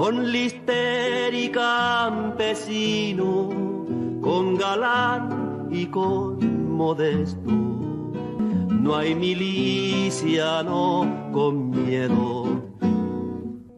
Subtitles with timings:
[0.00, 3.50] con lister y campesino,
[4.22, 7.38] con galán y con modesto.
[7.44, 12.46] No hay miliciano con miedo.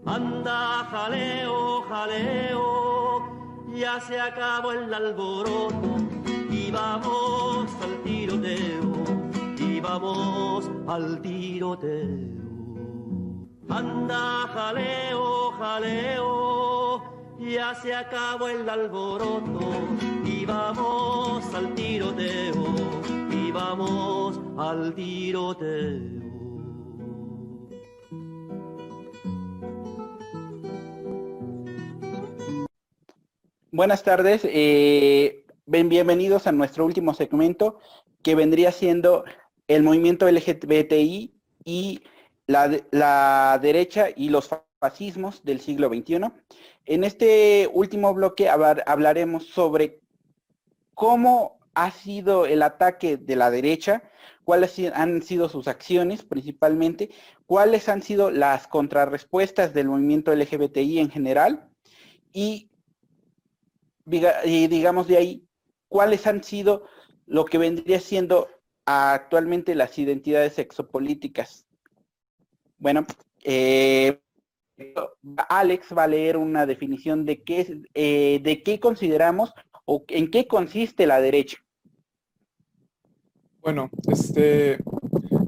[0.06, 5.96] Anda, jaleo, jaleo, ya se acabó el alboroto
[6.52, 8.92] y vamos al tiroteo,
[9.58, 12.41] y vamos al tiroteo.
[13.74, 17.02] Anda, jaleo, jaleo,
[17.38, 19.60] ya se acabó el alboroto
[20.26, 22.74] y vamos al tiroteo,
[23.30, 26.20] y vamos al tiroteo.
[33.70, 37.78] Buenas tardes, eh, bienvenidos a nuestro último segmento
[38.20, 39.24] que vendría siendo
[39.66, 41.32] el movimiento LGBTI
[41.64, 42.02] y
[42.52, 44.50] la, derecha y los
[44.80, 46.20] fascismos del siglo XXI.
[46.84, 50.00] En este último bloque hablaremos sobre
[50.94, 54.02] cómo ha sido el ataque de la derecha,
[54.44, 57.10] cuáles han sido sus acciones principalmente,
[57.46, 61.70] cuáles han sido las contrarrespuestas del movimiento LGBTI en general
[62.32, 62.70] y,
[64.04, 65.46] digamos de ahí,
[65.88, 66.84] cuáles han sido
[67.26, 68.48] lo que vendría siendo
[68.84, 71.66] actualmente las identidades sexopolíticas
[72.82, 73.06] bueno,
[73.44, 74.18] eh,
[75.48, 80.48] Alex va a leer una definición de qué, eh, de qué consideramos o en qué
[80.48, 81.58] consiste la derecha.
[83.60, 84.78] Bueno, este,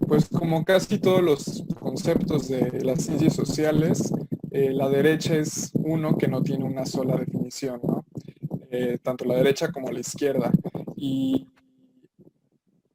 [0.06, 4.12] pues como casi todos los conceptos de las ciencias sociales,
[4.52, 8.04] eh, la derecha es uno que no tiene una sola definición, ¿no?
[9.02, 10.52] tanto la derecha como la izquierda.
[10.96, 11.48] Y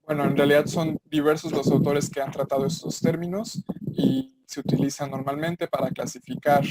[0.06, 3.64] bueno, en realidad son diversos los autores que han tratado estos términos
[4.00, 6.64] y se utilizan normalmente para clasificar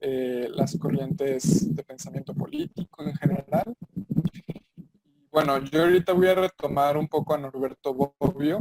[0.00, 3.74] eh, las corrientes de pensamiento político en general.
[5.30, 8.60] Bueno, yo ahorita voy a retomar un poco a Norberto Bobbio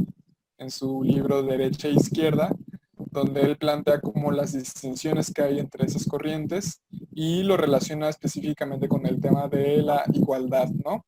[0.58, 2.50] en su libro Derecha e Izquierda,
[2.98, 6.82] donde él plantea como las distinciones que hay entre esas corrientes
[7.14, 11.06] y lo relaciona específicamente con el tema de la igualdad, ¿no?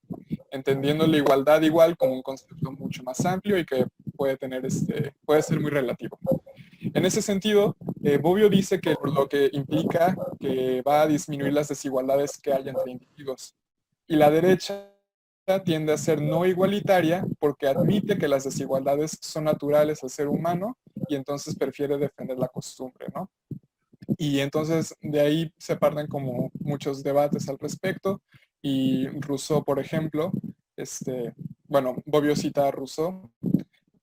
[0.51, 5.13] Entendiendo la igualdad igual como un concepto mucho más amplio y que puede tener este,
[5.25, 6.17] puede ser muy relativo.
[6.79, 11.67] En ese sentido, eh, Bobbio dice que lo que implica que va a disminuir las
[11.67, 13.55] desigualdades que hay entre individuos.
[14.07, 14.93] Y la derecha
[15.63, 20.77] tiende a ser no igualitaria porque admite que las desigualdades son naturales al ser humano
[21.07, 23.31] y entonces prefiere defender la costumbre, ¿no?
[24.17, 28.21] Y entonces de ahí se parten como muchos debates al respecto
[28.61, 30.31] y Rousseau, por ejemplo,
[30.75, 31.33] este,
[31.67, 33.31] bueno, Bobbio cita a Rousseau,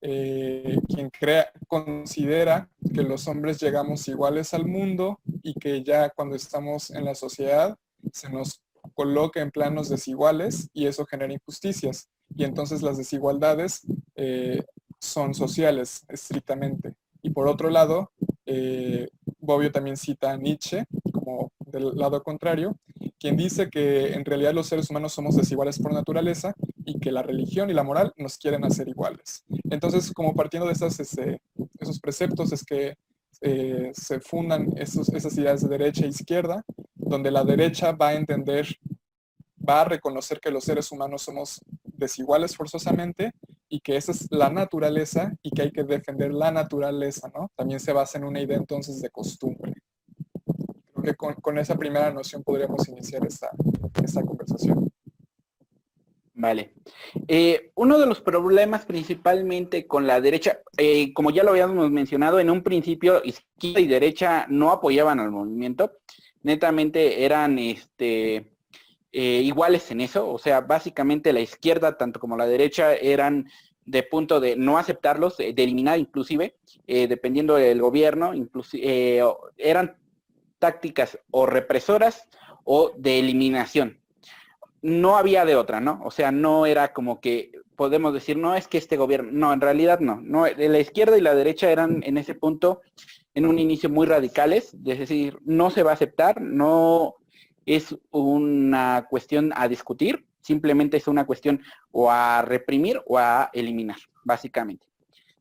[0.06, 6.36] eh, quien crea, considera que los hombres llegamos iguales al mundo y que ya cuando
[6.36, 7.78] estamos en la sociedad
[8.12, 8.60] se nos
[8.92, 12.10] coloca en planos desiguales y eso genera injusticias.
[12.36, 13.80] Y entonces las desigualdades
[14.14, 14.62] eh,
[15.00, 16.94] son sociales, estrictamente.
[17.22, 18.12] Y por otro lado,
[18.44, 20.84] eh, Bobbio también cita a Nietzsche,
[21.14, 22.76] como del lado contrario,
[23.24, 26.52] quien dice que en realidad los seres humanos somos desiguales por naturaleza
[26.84, 29.46] y que la religión y la moral nos quieren hacer iguales.
[29.70, 31.40] Entonces, como partiendo de este,
[31.80, 32.98] esos preceptos es que
[33.40, 38.66] eh, se fundan esas ideas de derecha e izquierda, donde la derecha va a entender,
[39.66, 43.32] va a reconocer que los seres humanos somos desiguales forzosamente
[43.70, 47.50] y que esa es la naturaleza y que hay que defender la naturaleza, ¿no?
[47.56, 49.72] También se basa en una idea entonces de costumbre.
[51.04, 53.50] Que con, esa primera noción podríamos iniciar esta,
[54.02, 54.90] esta conversación.
[56.36, 56.74] Vale.
[57.28, 62.40] Eh, uno de los problemas principalmente con la derecha, eh, como ya lo habíamos mencionado,
[62.40, 65.92] en un principio izquierda y derecha no apoyaban al movimiento,
[66.42, 68.50] netamente eran este,
[69.12, 73.48] eh, iguales en eso, o sea, básicamente la izquierda tanto como la derecha eran
[73.86, 78.32] de punto de no aceptarlos, de eliminar inclusive, dependiendo del gobierno,
[79.58, 79.96] eran
[80.64, 82.26] tácticas o represoras
[82.64, 84.00] o de eliminación
[84.80, 86.00] no había de otra, ¿no?
[86.04, 89.62] O sea, no era como que podemos decir, no, es que este gobierno, no, en
[89.62, 92.82] realidad no, no, la izquierda y la derecha eran en ese punto,
[93.34, 97.14] en un inicio muy radicales, es decir, no se va a aceptar, no
[97.64, 103.96] es una cuestión a discutir, simplemente es una cuestión o a reprimir o a eliminar,
[104.22, 104.86] básicamente.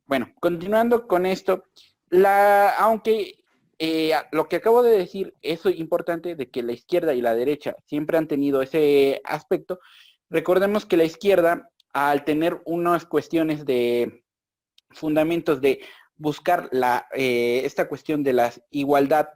[0.06, 1.66] Bueno, continuando con esto,
[2.10, 3.43] la, aunque
[3.80, 7.76] eh, lo que acabo de decir es importante de que la izquierda y la derecha
[7.86, 9.80] siempre han tenido ese aspecto.
[10.30, 14.24] Recordemos que la izquierda, al tener unas cuestiones de
[14.92, 15.82] fundamentos de
[16.16, 16.70] buscar
[17.14, 19.30] eh, esta cuestión de la igualdad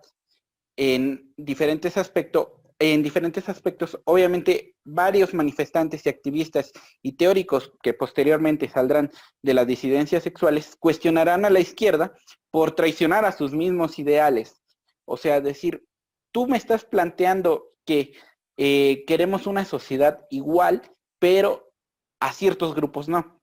[0.75, 2.49] en diferentes aspectos,
[2.79, 6.71] en diferentes aspectos, obviamente varios manifestantes y activistas
[7.01, 12.13] y teóricos que posteriormente saldrán de las disidencias sexuales cuestionarán a la izquierda
[12.51, 14.61] por traicionar a sus mismos ideales.
[15.05, 15.85] O sea, decir,
[16.31, 18.13] tú me estás planteando que
[18.57, 20.81] eh, queremos una sociedad igual,
[21.19, 21.71] pero
[22.19, 23.41] a ciertos grupos no.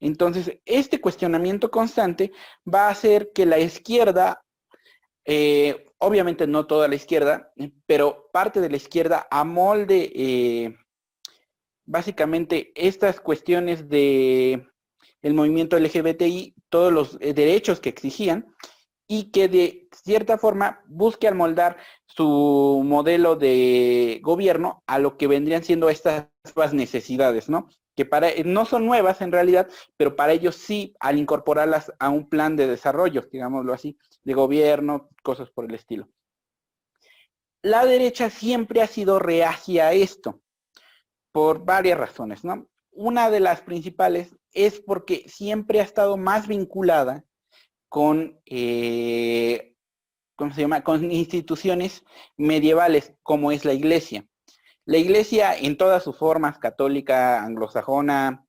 [0.00, 2.32] Entonces, este cuestionamiento constante
[2.66, 4.42] va a hacer que la izquierda
[5.26, 7.52] eh, obviamente no toda la izquierda,
[7.86, 10.76] pero parte de la izquierda amolde eh,
[11.84, 14.66] básicamente estas cuestiones de
[15.22, 18.46] el movimiento LGBTI, todos los eh, derechos que exigían
[19.06, 21.76] y que de cierta forma busque amoldar
[22.06, 26.28] su modelo de gobierno a lo que vendrían siendo estas
[26.72, 27.68] necesidades, ¿no?
[28.00, 29.68] Que para no son nuevas en realidad,
[29.98, 35.10] pero para ellos sí al incorporarlas a un plan de desarrollo, digámoslo así de gobierno,
[35.22, 36.08] cosas por el estilo.
[37.60, 40.40] La derecha siempre ha sido reacia a esto,
[41.30, 42.68] por varias razones, ¿no?
[42.90, 47.22] Una de las principales es porque siempre ha estado más vinculada
[47.90, 49.74] con, eh,
[50.36, 50.82] ¿cómo se llama?
[50.82, 52.02] Con instituciones
[52.38, 54.24] medievales, como es la iglesia.
[54.90, 58.44] La iglesia en todas sus formas, católica, anglosajona,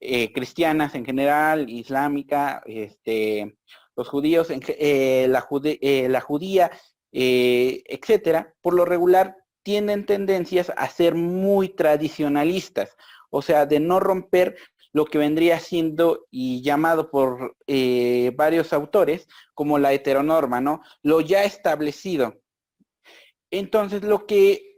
[0.00, 3.58] eh, cristianas en general, islámica, este,
[3.94, 6.72] los judíos, eh, la, eh, la, judía,
[7.12, 12.96] etcétera, por lo regular tienen tendencias a ser muy tradicionalistas,
[13.30, 14.56] o sea, de no romper
[14.92, 17.54] lo que vendría siendo y llamado por
[18.34, 20.82] varios autores como la heteronorma, ¿no?
[21.02, 22.34] Lo ya establecido.
[23.52, 24.73] Entonces, lo que,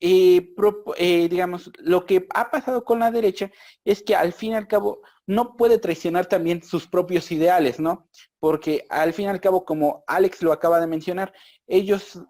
[0.00, 3.50] digamos, lo que ha pasado con la derecha
[3.84, 8.08] es que al fin y al cabo no puede traicionar también sus propios ideales, ¿no?
[8.38, 11.32] Porque al fin y al cabo, como Alex lo acaba de mencionar,
[11.66, 12.20] ellos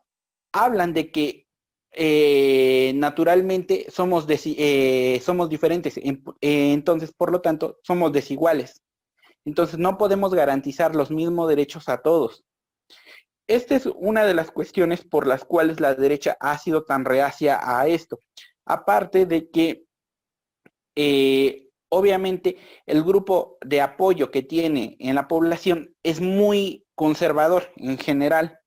[0.52, 1.48] hablan de que
[1.92, 8.82] eh, naturalmente somos, eh, somos diferentes, eh, entonces, por lo tanto, somos desiguales.
[9.44, 12.44] Entonces, no podemos garantizar los mismos derechos a todos.
[13.46, 17.60] Esta es una de las cuestiones por las cuales la derecha ha sido tan reacia
[17.62, 18.18] a esto.
[18.64, 19.84] Aparte de que
[21.90, 22.56] obviamente
[22.86, 28.58] el grupo de apoyo que tiene en la población es muy conservador en general.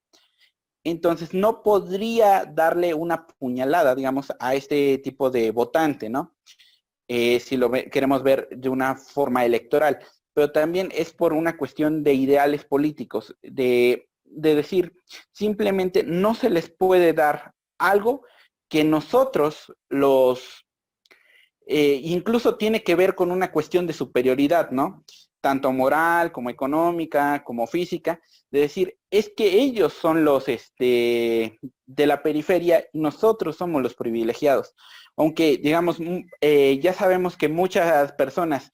[0.83, 6.35] Entonces no podría darle una puñalada, digamos, a este tipo de votante, ¿no?
[7.09, 9.99] Eh, si lo queremos ver de una forma electoral.
[10.33, 14.93] Pero también es por una cuestión de ideales políticos, de, de decir,
[15.31, 18.23] simplemente no se les puede dar algo
[18.69, 20.67] que nosotros los
[21.67, 25.03] eh, incluso tiene que ver con una cuestión de superioridad, ¿no?
[25.41, 32.07] Tanto moral como económica, como física, de decir, es que ellos son los este, de
[32.07, 34.73] la periferia y nosotros somos los privilegiados.
[35.17, 38.71] Aunque, digamos, mm, eh, ya sabemos que muchas personas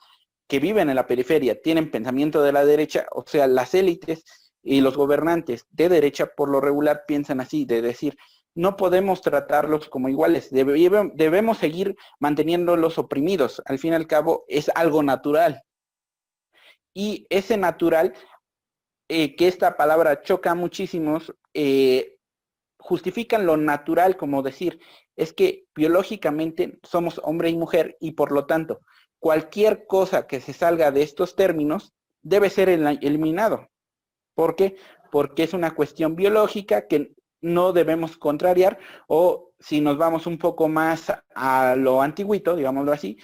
[0.47, 4.23] que viven en la periferia tienen pensamiento de la derecha, o sea, las élites
[4.63, 8.18] y los gobernantes de derecha por lo regular piensan así, de decir,
[8.56, 13.62] no podemos tratarlos como iguales, debemos seguir manteniéndolos oprimidos.
[13.65, 15.63] Al fin y al cabo es algo natural.
[16.94, 18.13] Y ese natural,
[19.10, 22.17] eh, que esta palabra choca muchísimos, eh,
[22.77, 24.79] justifican lo natural como decir,
[25.15, 28.82] es que biológicamente somos hombre y mujer y por lo tanto
[29.20, 33.70] cualquier cosa que se salga de estos términos debe ser eliminado.
[34.33, 34.75] ¿Por qué?
[35.11, 40.67] Porque es una cuestión biológica que no debemos contrariar o si nos vamos un poco
[40.67, 43.17] más a lo antiguito, digámoslo así,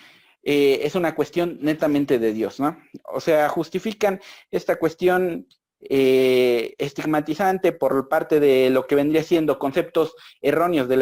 [0.43, 2.77] eh, es una cuestión netamente de Dios, ¿no?
[3.11, 5.47] O sea, justifican esta cuestión
[5.81, 10.97] eh, estigmatizante por parte de lo que vendría siendo conceptos erróneos de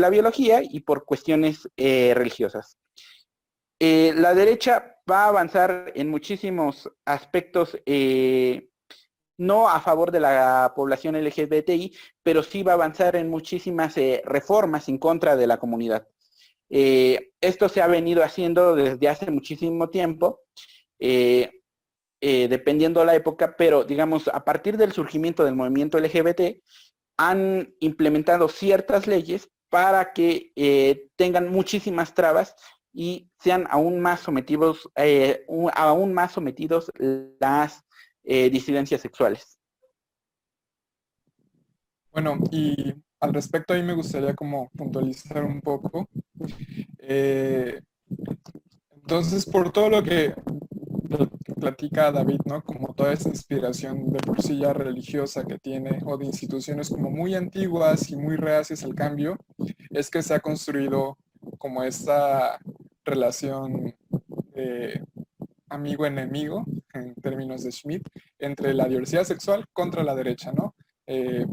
[0.00, 2.76] la, biología y por cuestiones eh, religiosas.
[3.80, 7.76] la derecha va a avanzar en muchísimos aspectos
[9.38, 14.20] no a favor de la población LGBTI, pero sí va a avanzar en muchísimas eh,
[14.24, 16.06] reformas en contra de la comunidad.
[16.68, 20.40] Eh, esto se ha venido haciendo desde hace muchísimo tiempo,
[21.00, 21.50] eh,
[22.20, 26.60] dependiendo la época, pero digamos, a partir del surgimiento del movimiento LGBT,
[27.16, 30.52] han implementado ciertas leyes para que
[31.14, 32.56] tengan muchísimas trabas
[32.92, 34.90] y sean aún más sometidos,
[35.74, 36.90] aún más sometidos
[37.38, 37.84] las
[38.30, 39.58] eh, disidencias sexuales.
[42.12, 46.10] Bueno, y al respecto ahí me gustaría como puntualizar un poco.
[46.98, 47.80] Eh,
[48.90, 50.34] entonces, por todo lo que
[51.58, 52.62] platica David, ¿no?
[52.62, 57.10] Como toda esa inspiración de por sí ya religiosa que tiene o de instituciones como
[57.10, 59.38] muy antiguas y muy reacias al cambio,
[59.88, 61.16] es que se ha construido
[61.56, 62.58] como esta
[63.06, 63.94] relación
[65.68, 68.08] amigo-enemigo, en términos de Schmidt,
[68.38, 70.74] entre la diversidad sexual contra la derecha, ¿no?
[71.06, 71.46] Eh,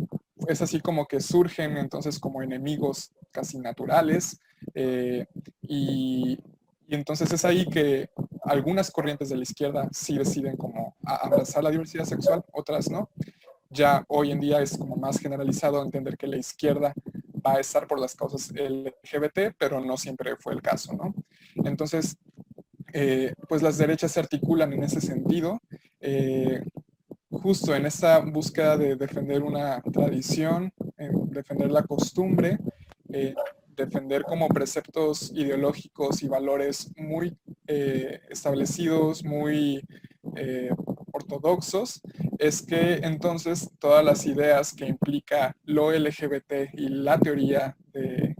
[0.47, 4.39] es así como que surgen entonces como enemigos casi naturales
[4.73, 5.25] eh,
[5.61, 6.39] y,
[6.87, 8.09] entonces es ahí que
[8.43, 13.09] algunas corrientes de la izquierda sí deciden como abrazar la diversidad sexual, otras no.
[13.71, 16.93] Ya hoy en día es como más generalizado entender que la izquierda
[17.45, 21.15] va a estar por las causas LGBT, pero no siempre fue el caso, ¿no?
[21.55, 22.17] Entonces,
[22.97, 25.61] eh, pues las derechas se articulan en ese sentido,
[25.99, 26.63] eh,
[27.29, 30.71] justo en esa búsqueda de defender una tradición,
[31.27, 32.57] defender la costumbre,
[33.11, 33.35] eh,
[33.67, 37.37] defender como preceptos ideológicos y valores muy
[37.67, 39.83] establecidos, muy
[41.11, 41.99] ortodoxos,
[42.39, 48.37] es que entonces todas las ideas que implica lo LGBT y la teoría de,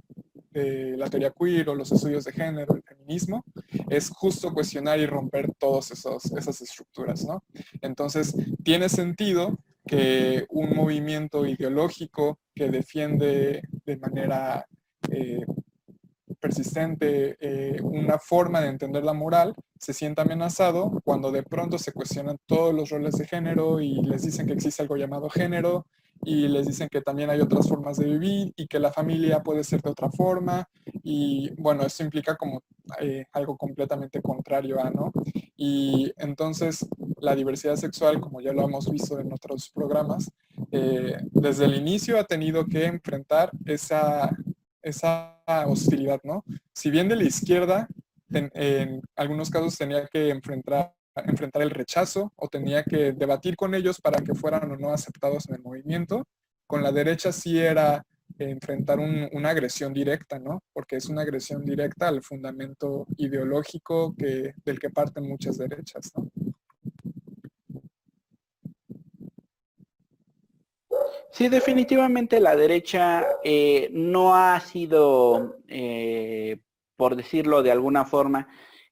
[0.96, 3.44] la teoría queer o los estudios de género, feminismo,
[3.90, 7.44] es justo cuestionar y romper todas esas estructuras, ¿no?
[7.82, 14.66] Entonces, tiene sentido que un movimiento ideológico que defiende de manera
[15.12, 15.46] eh,
[16.46, 21.92] persistente eh, una forma de entender la moral se sienta amenazado cuando de pronto se
[21.92, 25.88] cuestionan todos los roles de género y les dicen que existe algo llamado género
[26.24, 29.64] y les dicen que también hay otras formas de vivir y que la familia puede
[29.64, 30.70] ser de otra forma
[31.02, 32.62] y bueno, esto implica como
[33.02, 35.12] eh, algo completamente contrario a, ¿no?
[35.58, 36.88] Y entonces
[37.22, 40.30] la diversidad sexual, como ya lo hemos visto en otros programas,
[40.72, 44.30] eh, desde el inicio ha tenido que enfrentar esa,
[44.86, 46.44] esa hostilidad, ¿no?
[46.74, 47.88] Si bien de la izquierda,
[48.30, 54.02] en algunos casos tenía que enfrentar enfrentar el rechazo o tenía que debatir con ellos
[54.02, 56.26] para que fueran o no aceptados en el movimiento.
[56.68, 58.04] Con la derecha sí era
[58.38, 60.62] enfrentar una agresión directa, ¿no?
[60.74, 66.30] Porque es una agresión directa al fundamento ideológico que, del que parten muchas derechas, ¿no?
[71.32, 76.60] Sí, definitivamente la derecha eh, no ha sido, eh,
[76.96, 78.48] por decirlo de alguna forma,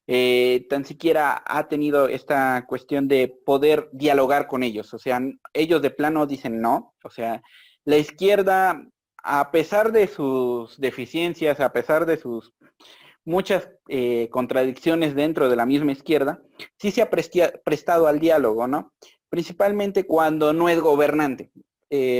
[0.06, 4.92] eh, tan siquiera ha tenido esta cuestión de poder dialogar con ellos.
[4.92, 5.20] O sea,
[5.54, 6.94] ellos de plano dicen no.
[7.02, 7.42] O sea,
[7.84, 8.86] la izquierda,
[9.22, 12.52] a pesar de sus deficiencias, a pesar de sus
[13.24, 13.70] muchas
[14.30, 16.42] contradicciones dentro de la misma izquierda,
[16.76, 18.92] sí se ha prestado al diálogo, ¿no?
[19.30, 21.50] Principalmente cuando no es gobernante.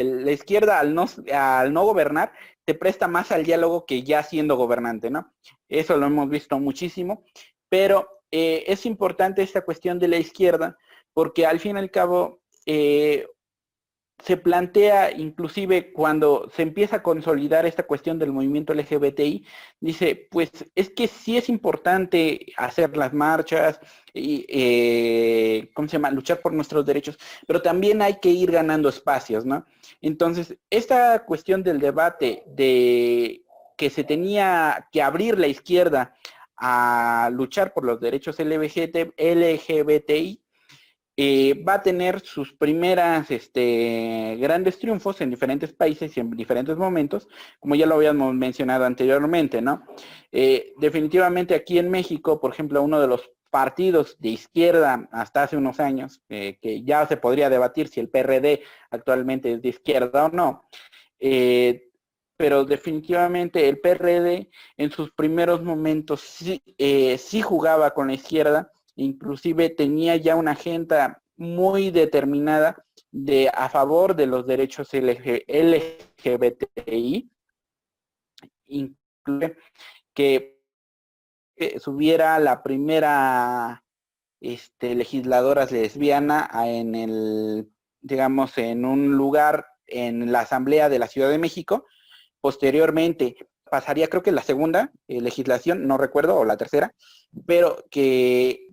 [0.04, 2.32] La izquierda al no, al no gobernar
[2.64, 5.32] te presta más al diálogo que ya siendo gobernante, ¿no?
[5.68, 7.24] Eso lo hemos visto muchísimo.
[7.68, 10.76] Pero eh, es importante esta cuestión de la izquierda
[11.12, 13.26] porque al fin y al cabo eh,
[14.24, 19.44] se plantea inclusive cuando se empieza a consolidar esta cuestión del movimiento LGBTI,
[19.80, 23.78] dice, pues es que sí es importante hacer las marchas
[24.14, 28.88] y, eh, ¿cómo se llama?, luchar por nuestros derechos, pero también hay que ir ganando
[28.88, 29.66] espacios, ¿no?
[30.00, 33.44] Entonces, esta cuestión del debate de
[33.76, 36.14] que se tenía que abrir la izquierda
[36.56, 40.43] a luchar por los derechos LGBT, LGBTI,
[41.16, 46.76] eh, va a tener sus primeras este, grandes triunfos en diferentes países y en diferentes
[46.76, 47.28] momentos,
[47.60, 49.84] como ya lo habíamos mencionado anteriormente, ¿no?
[50.32, 55.56] Eh, definitivamente aquí en México, por ejemplo, uno de los partidos de izquierda hasta hace
[55.56, 60.24] unos años, eh, que ya se podría debatir si el PRD actualmente es de izquierda
[60.24, 60.68] o no,
[62.36, 66.60] pero definitivamente el PRD en sus primeros momentos sí,
[67.40, 74.26] jugaba con la izquierda, inclusive tenía ya una agenda muy determinada de a favor de
[74.26, 74.88] los derechos
[75.48, 75.80] LGBTI,
[78.66, 79.56] incluye
[80.14, 80.60] que
[81.78, 83.84] subiera la primera
[84.40, 87.68] este, legisladora lesbiana en el,
[88.00, 91.86] digamos, en un lugar en la Asamblea de la Ciudad de México,
[92.44, 93.36] Posteriormente
[93.70, 96.94] pasaría, creo que la segunda eh, legislación, no recuerdo, o la tercera,
[97.46, 98.63] pero que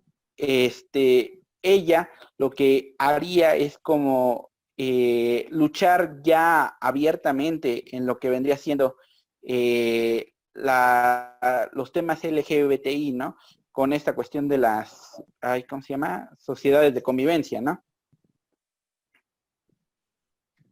[0.42, 8.58] este, ella lo que haría es como eh, luchar ya abiertamente en lo que vendría
[8.58, 8.98] siendo
[9.44, 13.38] eh, los temas LGBTI, ¿no?
[13.72, 15.24] Con esta cuestión de las,
[15.70, 16.30] ¿cómo se llama?
[16.38, 17.84] Sociedades de convivencia, ¿no?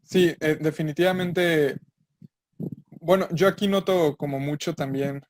[0.04, 1.78] Sí, definitivamente
[3.10, 5.24] bueno, yo aquí noto como mucho también,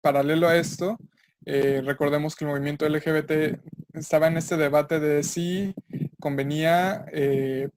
[0.00, 0.96] paralelo a esto,
[1.44, 3.58] eh, recordemos que el movimiento LGBT
[3.94, 5.74] estaba en este debate de si
[6.20, 7.68] convenía eh,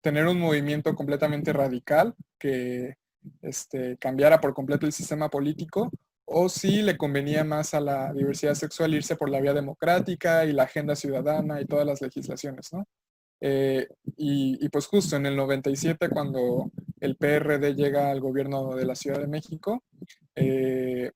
[0.00, 2.96] tener un movimiento completamente radical que
[3.42, 5.90] este, cambiara por completo el sistema político
[6.24, 10.52] o si le convenía más a la diversidad sexual irse por la vía democrática y
[10.52, 12.86] la agenda ciudadana y todas las legislaciones, ¿no?
[13.40, 18.94] Eh, y, pues justo en el 97, cuando el PRD llega al gobierno de la
[18.94, 19.82] Ciudad de México,
[20.34, 21.10] eh,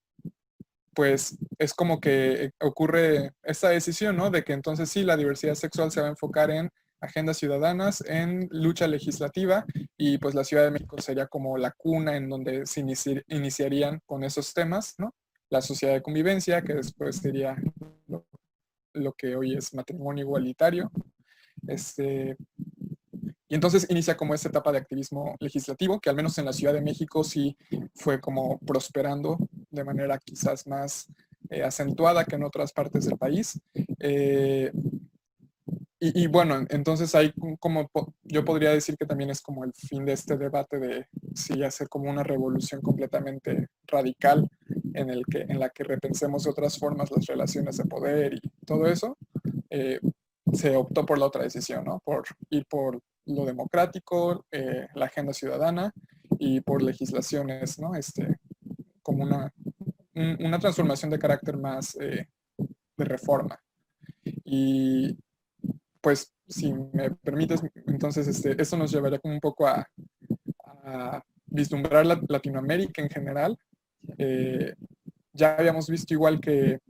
[0.94, 4.30] pues es como que ocurre esta decisión, ¿no?
[4.30, 6.70] De que entonces sí, la diversidad sexual se va a enfocar en
[7.00, 9.64] agendas ciudadanas, en lucha legislativa,
[9.96, 12.80] y pues la Ciudad de México sería como la cuna en donde se
[13.28, 15.14] iniciarían con esos temas, ¿no?
[15.50, 17.56] La sociedad de convivencia, que después sería
[18.94, 20.90] lo que hoy es matrimonio igualitario,
[21.66, 22.36] este,
[23.54, 26.80] entonces inicia como esta etapa de activismo legislativo, que al menos en la Ciudad de
[26.80, 27.56] México sí
[27.94, 29.38] fue como prosperando
[29.70, 31.08] de manera quizás más
[31.50, 33.60] eh, acentuada que en otras partes del país.
[34.00, 34.72] Eh,
[36.00, 37.88] y, bueno, entonces ahí como
[38.24, 41.88] yo podría decir que también es como el fin de este debate de si hacer
[41.88, 44.46] como una revolución completamente radical
[44.92, 48.40] en, el que, en la que repensemos de otras formas las relaciones de poder y
[48.66, 49.16] todo eso.
[49.70, 49.98] Eh,
[50.52, 52.00] se optó por la otra decisión, ¿no?
[52.04, 55.92] Por ir por lo democrático, eh, la agenda ciudadana
[56.38, 57.94] y por legislaciones, ¿no?
[57.94, 58.36] Este,
[59.02, 59.52] como una,
[60.14, 62.28] una transformación de carácter más eh,
[62.96, 63.58] de reforma.
[64.44, 65.16] Y
[66.00, 69.86] pues, si me permites, entonces este, esto nos llevaría como un poco a,
[71.46, 73.56] vislumbrar la, Latinoamérica en general.
[74.18, 74.74] Eh,
[75.32, 76.80] ya habíamos visto igual que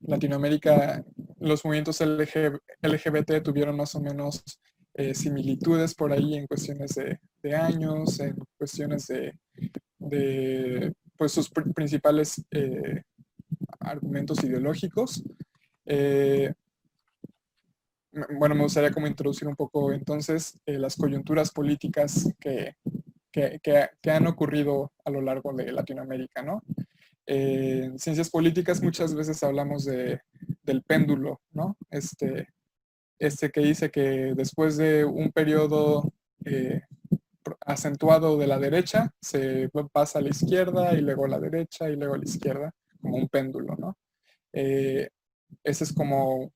[0.00, 1.04] Latinoamérica
[1.38, 4.42] los movimientos LGBT tuvieron más o menos
[4.98, 6.94] eh, similitudes por ahí en cuestiones
[7.42, 9.06] de, años, en cuestiones
[9.98, 13.02] de, pues, sus principales eh,
[13.80, 15.22] argumentos ideológicos.
[15.84, 16.50] Eh,
[18.38, 22.76] bueno, me gustaría como introducir un poco entonces las coyunturas políticas que,
[23.30, 26.62] que, han ocurrido a lo largo de Latinoamérica, ¿no?
[27.26, 30.20] en ciencias políticas muchas veces hablamos de,
[30.62, 31.76] del péndulo, ¿no?
[31.90, 32.48] Este,
[33.18, 36.12] este que dice que después de un periodo
[36.44, 36.82] eh,
[37.60, 41.96] acentuado de la derecha, se pasa a la izquierda y luego a la derecha y
[41.96, 43.96] luego a la izquierda, como un péndulo, ¿no?
[44.52, 45.08] Eh,
[45.62, 46.52] ese es como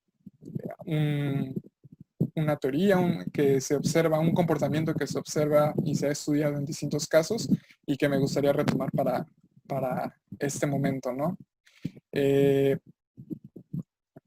[2.34, 6.64] una teoría que se observa, un comportamiento que se observa y se ha estudiado en
[6.64, 7.48] distintos casos
[7.86, 9.26] y que me gustaría retomar para,
[9.66, 11.36] para este momento, ¿no?
[12.12, 12.78] Eh,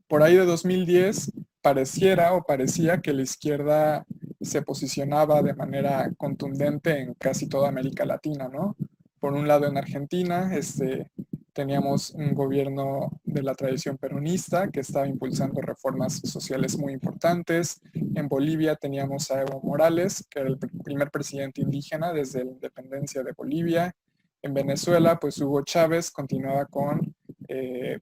[0.07, 1.31] por ahí de 2010
[1.63, 4.05] pareciera o parecía que la izquierda
[4.41, 8.75] se posicionaba de manera contundente en casi toda América Latina, ¿no?
[9.19, 11.09] Por un lado en Argentina, este,
[11.53, 17.79] teníamos un gobierno de la tradición peronista que estaba impulsando reformas sociales muy importantes.
[17.93, 23.23] En Bolivia teníamos a Evo Morales, que era el primer presidente indígena desde la independencia
[23.23, 23.95] de Bolivia.
[24.41, 27.15] En Venezuela, pues Hugo Chávez continuaba con
[27.47, 27.99] eh,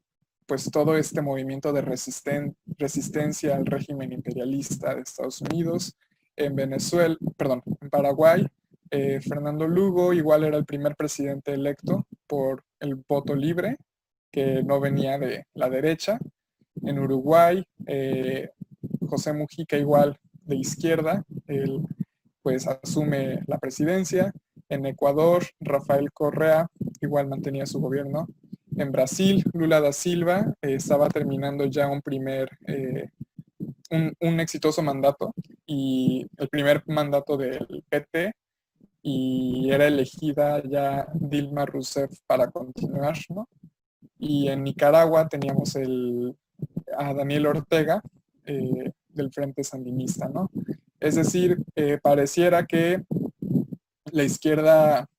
[0.51, 5.95] pues todo este movimiento de resistencia al régimen imperialista de Estados Unidos.
[6.35, 8.45] En Venezuela, perdón, en Paraguay,
[8.89, 13.77] eh, Fernando Lugo igual era el primer presidente electo por el voto libre,
[14.29, 16.19] que no venía de la derecha.
[16.83, 18.49] En Uruguay, eh,
[19.07, 21.87] José Mujica igual de izquierda, él
[22.41, 24.33] pues asume la presidencia.
[24.67, 26.67] En Ecuador, Rafael Correa
[26.99, 28.27] igual mantenía su gobierno.
[28.77, 33.09] En Brasil, Lula da Silva eh, estaba terminando ya un primer, eh,
[33.89, 35.33] un, exitoso mandato
[35.65, 38.33] y el primer mandato del PT
[39.03, 43.49] y era elegida ya Dilma Rousseff para continuar, ¿no?
[44.17, 46.35] Y en Nicaragua teníamos el,
[46.97, 48.01] a Daniel Ortega
[48.45, 50.49] eh, del Frente Sandinista, ¿no?
[50.99, 51.57] Es decir,
[52.03, 53.03] pareciera que
[54.11, 55.09] la izquierda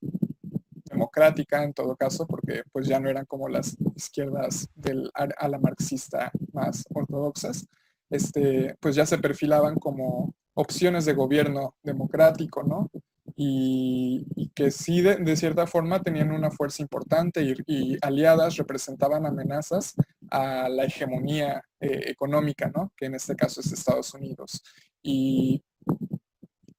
[1.02, 5.58] democrática en todo caso, porque pues ya no eran como las izquierdas del, a, la
[5.58, 7.66] marxista más ortodoxas,
[8.10, 12.90] este, pues ya se perfilaban como opciones de gobierno democrático, ¿no?
[13.34, 19.94] Y, que sí, de, cierta forma, tenían una fuerza importante y, aliadas representaban amenazas
[20.30, 22.92] a la hegemonía eh, económica, ¿no?
[22.96, 24.62] Que en este caso es Estados Unidos.
[25.02, 25.62] Y,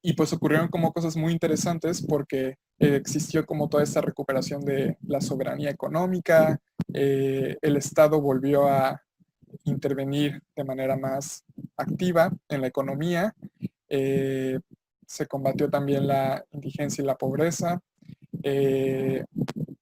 [0.06, 4.98] y pues ocurrieron como cosas muy interesantes porque eh, existió como toda esta recuperación de
[5.06, 6.60] la soberanía económica,
[6.92, 9.00] eh, el Estado volvió a
[9.64, 11.42] intervenir de manera más
[11.78, 13.34] activa en la economía,
[13.88, 14.60] eh,
[15.06, 17.80] se combatió también la indigencia y la pobreza,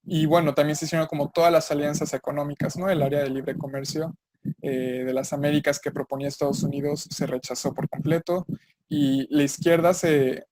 [0.05, 2.89] y bueno, también se hicieron como todas las alianzas económicas, ¿no?
[2.89, 4.15] El área de libre comercio
[4.61, 8.47] de las Américas que proponía Estados Unidos se rechazó por completo
[8.95, 10.45] y la izquierda se,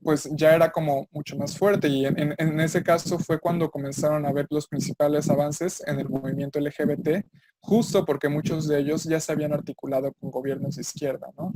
[0.00, 4.32] pues ya era como mucho más fuerte y en, ese caso fue cuando comenzaron a
[4.32, 7.26] ver los principales avances en el movimiento LGBT,
[7.58, 11.52] justo porque muchos de ellos ya se habían articulado con gobiernos de izquierda, ¿no?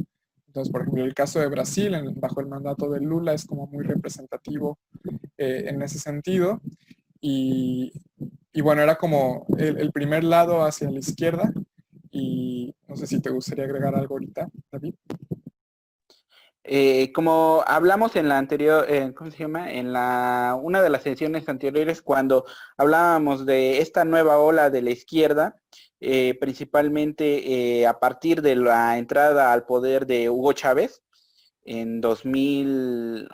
[0.49, 3.85] Entonces, por ejemplo, el caso de Brasil, bajo el mandato de Lula, es como muy
[3.85, 4.81] representativo
[5.39, 6.61] eh, en ese sentido.
[7.21, 7.93] Y,
[8.63, 11.55] bueno, era como el, primer lado hacia la izquierda.
[12.11, 14.95] Y no sé si te gustaría agregar algo ahorita, David.
[16.65, 19.73] Eh, como hablamos en la anterior, ¿cómo se llama?
[19.73, 22.45] En la una de las sesiones anteriores, cuando
[22.77, 25.57] hablábamos de esta nueva ola de la izquierda,
[26.01, 31.03] eh, principalmente eh, a partir de la entrada al poder de Hugo Chávez
[31.65, 33.29] en 2000,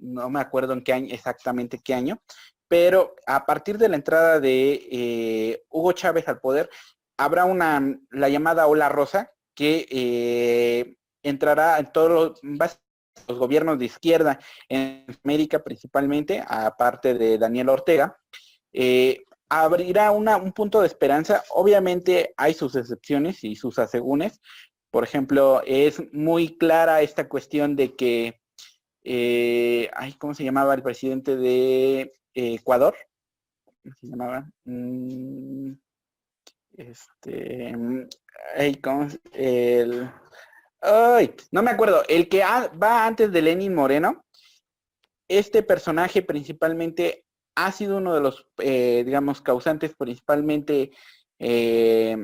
[0.00, 2.20] no me acuerdo en qué año, exactamente qué año,
[2.68, 6.68] pero a partir de la entrada de Hugo Chávez al poder,
[7.16, 12.80] habrá una, la llamada ola rosa, que entrará en todos los,
[13.28, 18.16] gobiernos de izquierda en América principalmente, aparte de Daniel Ortega,
[19.60, 21.44] abrirá un punto de esperanza.
[21.50, 24.40] Obviamente hay sus excepciones y sus asegúnes.
[24.90, 28.40] Por ejemplo, es muy clara esta cuestión de que,
[29.04, 32.94] eh, ¿cómo se llamaba el presidente de Ecuador?
[33.82, 34.50] ¿Cómo se llamaba?
[34.64, 35.72] Mm,
[36.78, 37.74] este,
[39.32, 40.10] el,
[40.82, 42.02] ay, no me acuerdo.
[42.08, 44.24] El que va antes de Lenin Moreno.
[45.28, 50.90] Este personaje principalmente ha sido uno de los, eh, digamos, causantes principalmente
[51.38, 52.16] eh,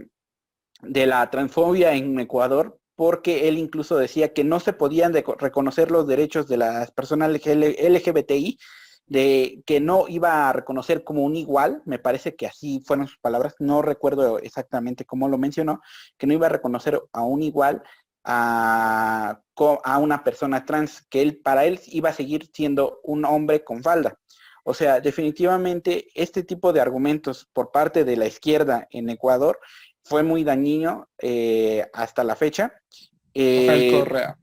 [0.83, 6.07] de la transfobia en Ecuador, porque él incluso decía que no se podían reconocer los
[6.07, 8.59] derechos de las personas LGBTI,
[9.07, 13.19] de que no iba a reconocer como un igual, me parece que así fueron sus
[13.19, 15.81] palabras, no recuerdo exactamente cómo lo mencionó,
[16.19, 17.83] que no iba a reconocer a un igual
[18.25, 19.41] a,
[19.85, 23.83] a una persona trans, que él para él iba a seguir siendo un hombre con
[23.83, 24.19] falda.
[24.65, 29.59] O sea, definitivamente este tipo de argumentos por parte de la izquierda en Ecuador
[30.05, 32.73] fue muy dañino eh, hasta la fecha.
[33.33, 34.37] Eh, Correa.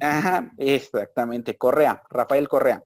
[0.00, 2.82] Ajá, exactamente, Correa, Rafael Correa.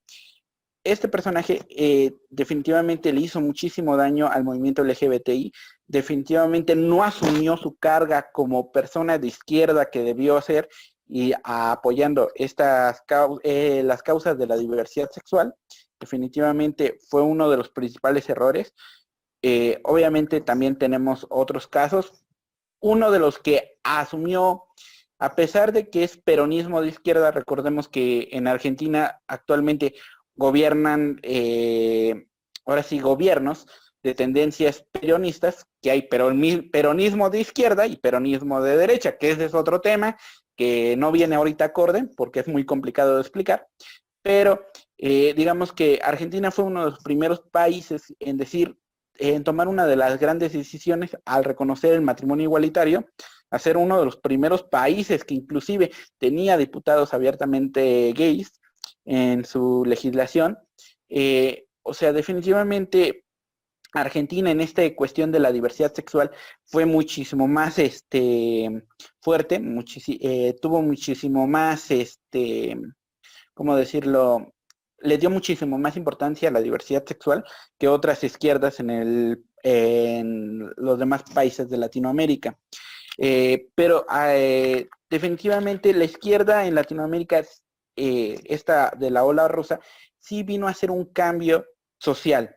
[0.84, 5.52] Este personaje eh, definitivamente le hizo muchísimo daño al movimiento LGBTI,
[5.86, 10.68] definitivamente no asumió su carga como persona de izquierda que debió ser
[11.08, 13.02] y apoyando estas
[13.44, 15.54] las causas de la diversidad sexual
[16.00, 18.74] definitivamente fue uno de los principales errores.
[19.42, 22.24] Eh, obviamente también tenemos otros casos.
[22.80, 24.64] Uno de los que asumió,
[25.18, 29.94] a pesar de que es peronismo de izquierda, recordemos que en Argentina actualmente
[30.34, 32.26] gobiernan, eh,
[32.66, 33.66] ahora sí, gobiernos
[34.06, 39.54] de tendencias peronistas, que hay peronismo de izquierda y peronismo de derecha, que ese es
[39.54, 40.16] otro tema
[40.56, 43.66] que no viene ahorita acorde porque es muy complicado de explicar,
[44.22, 44.64] pero
[44.96, 48.78] eh, digamos que Argentina fue uno de los primeros países en decir,
[49.14, 53.08] en tomar una de las grandes decisiones al reconocer el matrimonio igualitario,
[53.50, 58.60] a ser uno de los primeros países que inclusive tenía diputados abiertamente gays
[59.04, 60.58] en su legislación.
[61.08, 63.25] Eh, o sea, definitivamente
[64.00, 66.30] Argentina en esta cuestión de la diversidad sexual
[66.64, 68.84] fue muchísimo más este,
[69.20, 69.60] fuerte,
[70.20, 72.76] eh, tuvo muchísimo más, este,
[73.54, 74.52] ¿cómo decirlo?
[74.98, 77.44] le dio muchísimo más importancia a la diversidad sexual
[77.78, 79.44] que otras izquierdas en,
[80.76, 82.56] los demás países de Latinoamérica.
[83.18, 87.44] Eh, pero eh, definitivamente la izquierda en Latinoamérica,
[87.94, 89.80] esta de la ola rosa,
[90.18, 91.66] sí vino a hacer un cambio
[91.98, 92.56] social,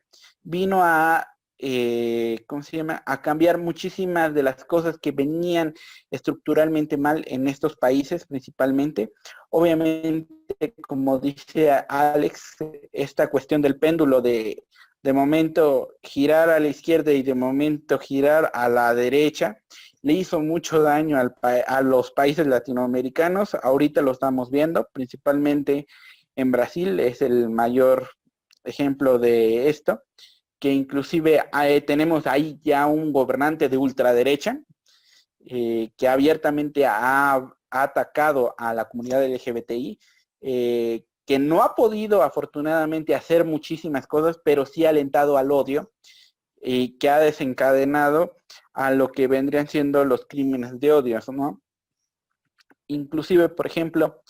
[0.49, 1.27] vino a
[1.61, 5.73] eh, ¿cómo se llama?, a cambiar muchísimas de las cosas que venían
[6.09, 9.11] estructuralmente mal en estos países principalmente.
[9.49, 12.55] Obviamente, como dice Alex,
[12.93, 14.63] esta cuestión del péndulo de,
[15.03, 19.57] de momento girar a la izquierda y de momento girar a la derecha,
[20.01, 23.53] le hizo mucho daño a los países latinoamericanos.
[23.53, 25.87] Ahorita lo estamos viendo, principalmente
[26.37, 28.07] en Brasil es el mayor
[28.63, 30.03] ejemplo de esto
[30.59, 34.59] que inclusive eh, tenemos ahí ya un gobernante de ultraderecha
[35.45, 39.99] eh, que abiertamente ha, atacado a la comunidad LGBTI,
[40.41, 45.91] eh, que no ha podido afortunadamente hacer muchísimas cosas, pero sí ha alentado al odio
[46.59, 48.35] y que ha desencadenado
[48.73, 51.61] a lo que vendrían siendo los crímenes de odio, ¿no?
[52.87, 54.23] Inclusive, por ejemplo,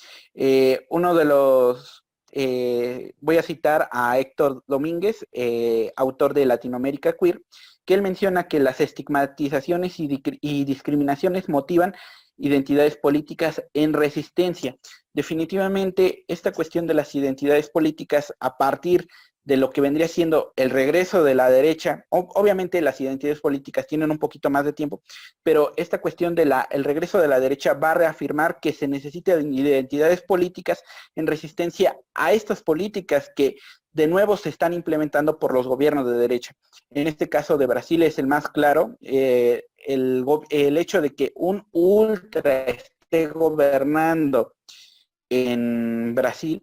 [0.89, 7.41] uno de los eh, voy a citar a Héctor Domínguez, eh, autor de Latinoamérica Queer,
[7.85, 11.95] que él menciona que las estigmatizaciones y, y discriminaciones motivan
[12.37, 14.77] identidades políticas en resistencia.
[15.13, 19.09] Definitivamente, esta cuestión de las identidades políticas a partir de
[19.57, 22.05] lo que vendría siendo el regreso de la derecha.
[22.09, 25.01] obviamente las identidades políticas tienen un poquito más de tiempo,
[25.43, 29.39] pero esta cuestión del el regreso de la derecha va a reafirmar que se necesita
[29.39, 30.83] identidades políticas
[31.15, 33.55] en resistencia a estas políticas que
[33.91, 36.53] de nuevo se están implementando por los gobiernos de derecha.
[36.91, 41.31] En este caso de Brasil es el más claro, eh, el, el hecho de que
[41.35, 44.53] un ultra esté gobernando
[45.29, 46.61] en Brasil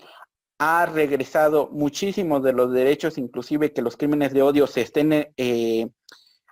[0.59, 5.88] ha regresado muchísimos de los derechos, inclusive que los crímenes de odio se estén eh,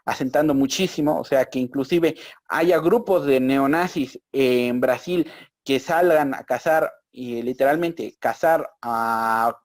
[0.05, 2.14] asentando muchísimo, o sea, que inclusive
[2.49, 5.31] haya grupos de neonazis en Brasil
[5.64, 9.59] que salgan a cazar y literalmente cazar a,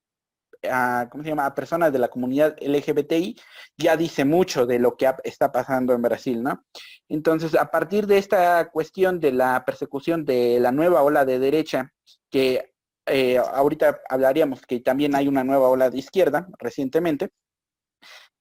[1.10, 1.45] ¿cómo se llama?
[1.45, 3.36] a personas de la comunidad LGBTI,
[3.78, 6.63] ya dice mucho de lo que está pasando en Brasil, ¿no?
[7.10, 11.91] Entonces, a partir de esta cuestión de la persecución de la nueva ola de derecha,
[12.30, 12.71] que
[13.05, 17.29] eh, ahorita hablaríamos que también hay una nueva ola de izquierda recientemente,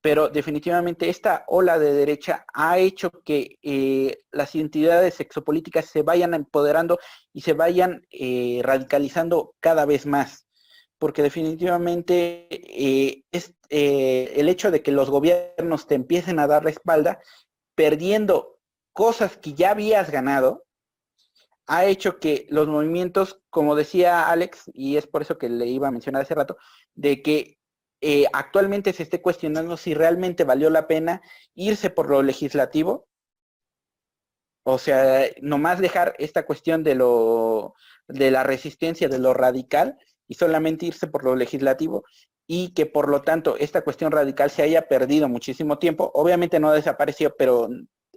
[0.01, 6.35] pero definitivamente esta ola de derecha ha hecho que eh, las identidades sexopolíticas se vayan
[6.35, 6.99] empoderando
[7.33, 10.47] y se vayan eh, radicalizando cada vez más,
[10.99, 12.47] porque definitivamente
[13.33, 17.21] es, el hecho de que los gobiernos te empiecen a dar la espalda,
[17.75, 18.59] perdiendo
[18.93, 20.65] cosas que ya habías ganado,
[21.69, 25.89] ha hecho que los movimientos, como decía Alex, y es por eso que le iba
[25.89, 26.57] a mencionar hace rato,
[26.95, 27.59] de que
[28.01, 31.21] eh, actualmente se esté cuestionando si realmente valió la pena
[31.55, 33.07] irse por lo legislativo.
[34.65, 37.75] O sea, nomás dejar esta cuestión de lo
[38.09, 42.05] de la resistencia, de lo radical, y solamente irse por lo legislativo,
[42.47, 46.11] y que por lo tanto esta cuestión radical se haya perdido muchísimo tiempo.
[46.15, 47.69] Obviamente no desapareció, pero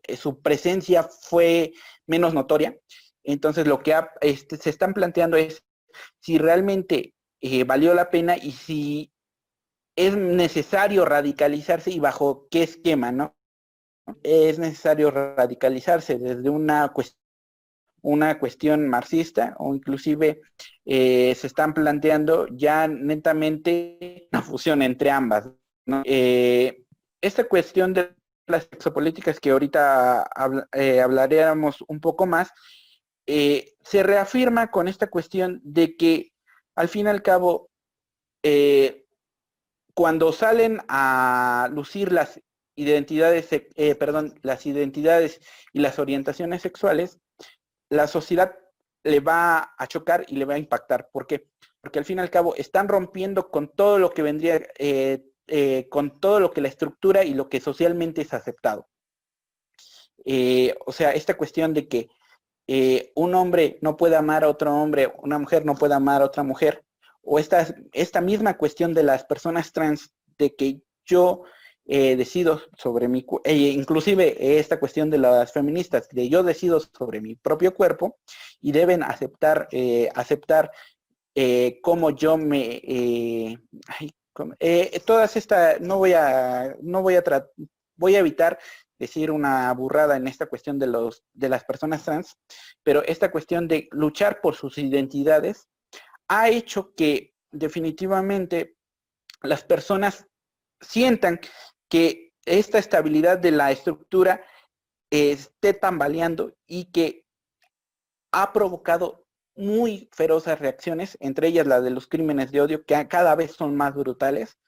[0.04, 1.74] eh, su presencia fue
[2.08, 2.78] menos notoria.
[3.24, 5.64] Entonces lo que este, se están planteando es
[6.20, 9.12] si realmente eh, valió la pena y si
[9.96, 13.36] es necesario radicalizarse y bajo qué esquema, ¿no?
[14.24, 16.92] Es necesario radicalizarse desde una
[18.04, 20.42] una cuestión marxista o inclusive
[20.86, 25.50] eh, se están planteando ya netamente una fusión entre ambas.
[26.04, 26.84] Eh,
[27.22, 28.16] esta cuestión de
[28.48, 30.24] las exopolíticas que ahorita
[31.04, 32.52] hablaríamos un poco más,
[33.28, 36.34] eh, se reafirma con esta cuestión de que
[36.76, 37.70] al fin y al cabo,
[38.44, 39.06] eh,
[39.94, 42.42] cuando salen a lucir las
[42.76, 45.40] identidades, eh, perdón, las identidades
[45.74, 47.20] y las orientaciones sexuales,
[47.90, 48.58] la sociedad
[49.04, 51.10] le va a chocar y le va a impactar.
[51.12, 51.48] ¿Por qué?
[51.82, 54.62] Porque al fin y al cabo están rompiendo con todo lo que vendría,
[55.90, 58.88] con todo lo que la estructura y lo que socialmente es aceptado.
[60.86, 62.10] o sea, esta cuestión de que
[62.68, 66.26] eh, un hombre no puede amar a otro hombre, una mujer no puede amar a
[66.26, 66.84] otra mujer,
[67.24, 71.44] o esta, esta misma cuestión de las personas trans, de que yo
[71.86, 77.22] eh, decido sobre mi, e inclusive esta cuestión de las feministas, de yo decido sobre
[77.22, 78.18] mi propio cuerpo
[78.60, 80.72] y deben aceptar, eh, aceptar
[81.82, 83.58] cómo yo me,
[85.06, 87.24] todas estas, no voy a, no voy a,
[87.96, 88.60] voy a evitar
[89.02, 92.38] decir una burrada en esta cuestión de, los, de las personas trans,
[92.84, 95.68] pero esta cuestión de luchar por sus identidades
[96.28, 98.78] ha hecho que definitivamente
[99.42, 100.28] las personas
[100.80, 101.40] sientan
[101.90, 104.46] que esta estabilidad de la estructura
[105.10, 107.26] esté tambaleando y que
[108.32, 113.34] ha provocado muy feroces reacciones, entre ellas la de los crímenes de odio, que cada
[113.34, 114.60] vez son más brutales.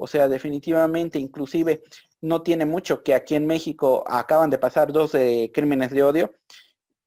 [0.00, 1.82] O sea, definitivamente, inclusive
[2.22, 5.12] no tiene mucho que aquí en México acaban de pasar dos
[5.52, 6.34] crímenes de odio,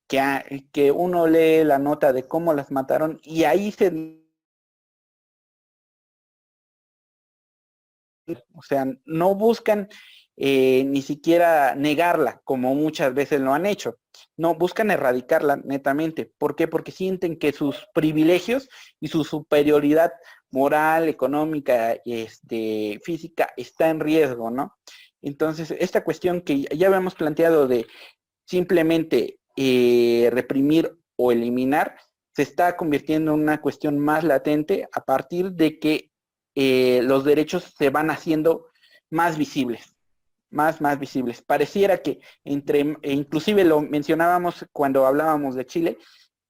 [0.08, 4.22] que, que uno lee la nota de cómo las mataron y ahí se...
[8.54, 9.90] O sea, no buscan
[10.38, 13.98] eh, ni siquiera negarla, como muchas veces lo han hecho.
[14.38, 16.32] No, buscan erradicarla netamente.
[16.38, 16.68] ¿Por qué?
[16.68, 20.14] Porque sienten que sus privilegios y su superioridad
[20.54, 24.78] moral, económica, este, física está en riesgo, ¿no?
[25.22, 27.88] Entonces, esta cuestión que ya habíamos planteado de
[28.46, 31.98] simplemente eh, reprimir o eliminar,
[32.36, 36.12] se está convirtiendo en una cuestión más latente a partir de que
[36.56, 38.68] eh, los derechos se van haciendo
[39.10, 39.96] más visibles,
[40.52, 41.42] más, más visibles.
[41.42, 45.98] Pareciera que entre, e inclusive lo mencionábamos cuando hablábamos de Chile,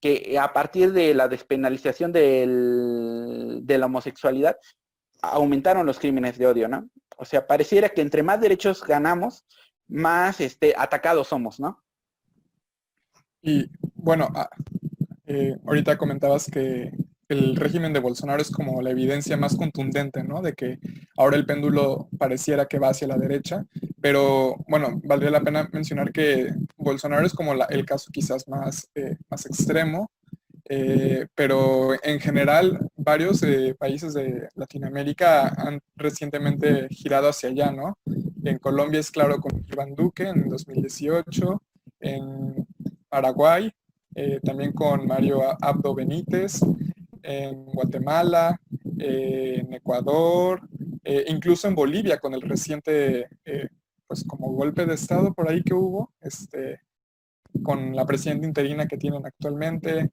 [0.04, 4.58] que a partir de la despenalización de la homosexualidad
[5.22, 6.90] aumentaron los crímenes de odio, ¿no?
[7.16, 9.46] O sea, pareciera que entre más derechos ganamos,
[9.88, 11.82] más este, atacados somos, ¿no?
[13.40, 14.50] Y bueno, ah,
[15.24, 16.92] eh, ahorita comentabas que
[17.28, 20.42] el régimen de Bolsonaro es como la evidencia más contundente, ¿no?
[20.42, 20.78] De que
[21.16, 23.64] ahora el péndulo pareciera que va hacia la derecha,
[24.00, 29.16] pero bueno, valdría la pena mencionar que Bolsonaro es como el caso quizás más, eh,
[29.30, 30.10] más extremo,
[30.68, 37.98] eh, pero en general varios eh, países de Latinoamérica han recientemente girado hacia allá, ¿no?
[38.44, 41.62] En Colombia es claro con Iván Duque en 2018,
[42.00, 42.66] en
[43.08, 43.70] Paraguay
[44.44, 46.60] también con Mario Abdo Benítez,
[47.24, 48.60] en Guatemala,
[48.98, 50.60] eh, en Ecuador,
[51.02, 53.68] eh, incluso en Bolivia con el reciente, eh,
[54.06, 56.80] pues como golpe de Estado por ahí que hubo, este,
[57.62, 60.10] con la presidenta interina que tienen actualmente,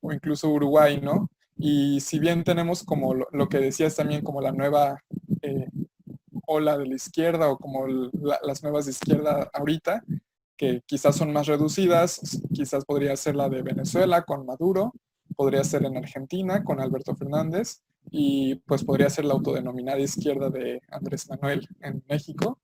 [0.00, 1.30] o incluso Uruguay, ¿no?
[1.56, 5.00] Y si bien tenemos como lo, que decías también como la nueva
[6.48, 10.02] ola de la izquierda o como las nuevas de izquierda ahorita,
[10.56, 14.92] que quizás son más reducidas, quizás podría ser la de Venezuela con Maduro,
[15.36, 20.80] podría ser en Argentina con Alberto Fernández y pues podría ser la autodenominada izquierda de
[20.90, 22.58] Andrés Manuel en México.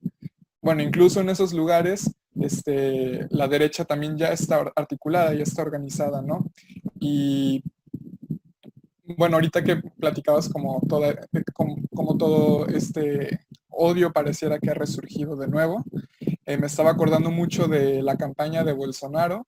[0.61, 6.22] Bueno, incluso en esos lugares este, la derecha también ya está articulada, ya está organizada,
[6.22, 6.50] ¿no?
[7.00, 7.62] Y
[9.16, 11.14] bueno, ahorita que platicabas como, toda,
[11.54, 15.85] como, todo este odio pareciera que ha resurgido de nuevo,
[16.44, 19.46] eh, me estaba acordando mucho de la campaña de Bolsonaro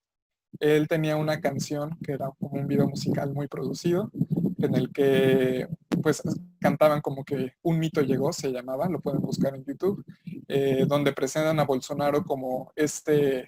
[0.59, 4.11] él tenía una canción que era como un video musical muy producido,
[4.59, 5.69] en el que
[6.03, 6.23] pues
[6.59, 10.05] cantaban como que un mito llegó, se llamaba, lo pueden buscar en YouTube,
[10.49, 13.45] eh, donde presentan a Bolsonaro como este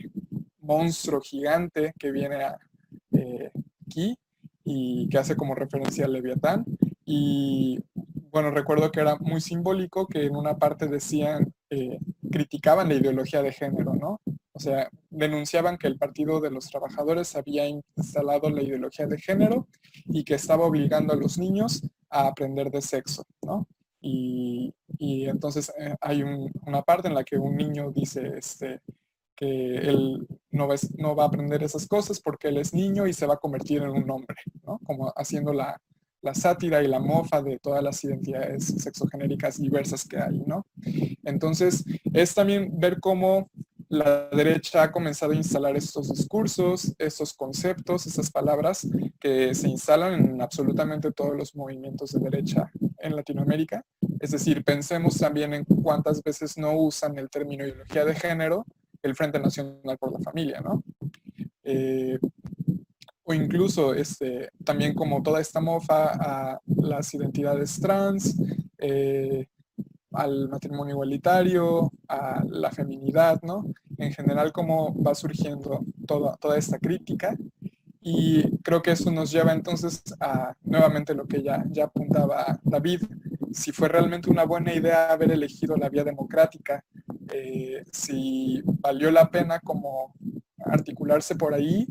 [0.61, 2.39] monstruo gigante que viene
[3.13, 3.51] eh,
[3.87, 4.17] aquí
[4.65, 6.65] y que hace como referencia al Leviatán.
[7.05, 7.79] Y
[8.31, 11.99] bueno, recuerdo que era muy simbólico que en una parte decían, eh,
[12.31, 14.21] criticaban la ideología de género, ¿no?
[14.63, 19.67] Sea, denunciaban que el Partido de los Trabajadores había instalado la ideología de género
[20.07, 23.67] y que estaba obligando a los niños a aprender de sexo, ¿no?
[24.01, 28.81] Y, entonces eh, hay una parte en la que un niño dice este,
[29.35, 33.13] que él no va, no va a aprender esas cosas porque él es niño y
[33.13, 34.79] se va a convertir en un hombre, ¿no?
[34.85, 35.81] Como haciendo la,
[36.23, 40.65] la sátira y la mofa de todas las identidades sexogenéricas diversas que hay, ¿no?
[41.25, 43.51] Entonces, es también ver cómo
[43.93, 48.89] la derecha ha comenzado a instalar estos discursos, estos conceptos, estas palabras
[49.21, 53.85] que se instalan en absolutamente todos los movimientos de derecha en Latinoamérica.
[54.19, 58.65] Es decir, pensemos también en cuántas veces no usan el término ideología de género
[59.03, 60.83] el Frente Nacional por la Familia, ¿no?
[61.63, 62.19] Eh,
[63.25, 68.41] o incluso este, también como toda esta mofa a las identidades trans,
[68.79, 69.49] eh,
[70.15, 73.67] al matrimonio igualitario, a la feminidad, ¿no?
[73.99, 77.37] En general, cómo va surgiendo toda, toda esta crítica.
[78.01, 83.03] Y creo que eso nos lleva entonces a nuevamente lo que ya, ya apuntaba David,
[83.53, 86.85] si fue realmente una buena idea haber elegido la vía democrática,
[87.33, 90.15] eh, si valió la pena como
[90.65, 91.87] articularse por ahí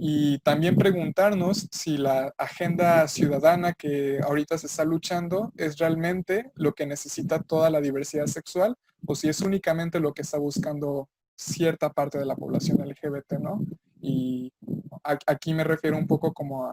[0.00, 6.72] y también preguntarnos si la agenda ciudadana que ahorita se está luchando es realmente lo
[6.72, 11.90] que necesita toda la diversidad sexual o si es únicamente lo que está buscando cierta
[11.92, 13.60] parte de la población LGBT, ¿no?
[14.00, 14.52] Y
[15.26, 16.72] aquí me refiero un poco como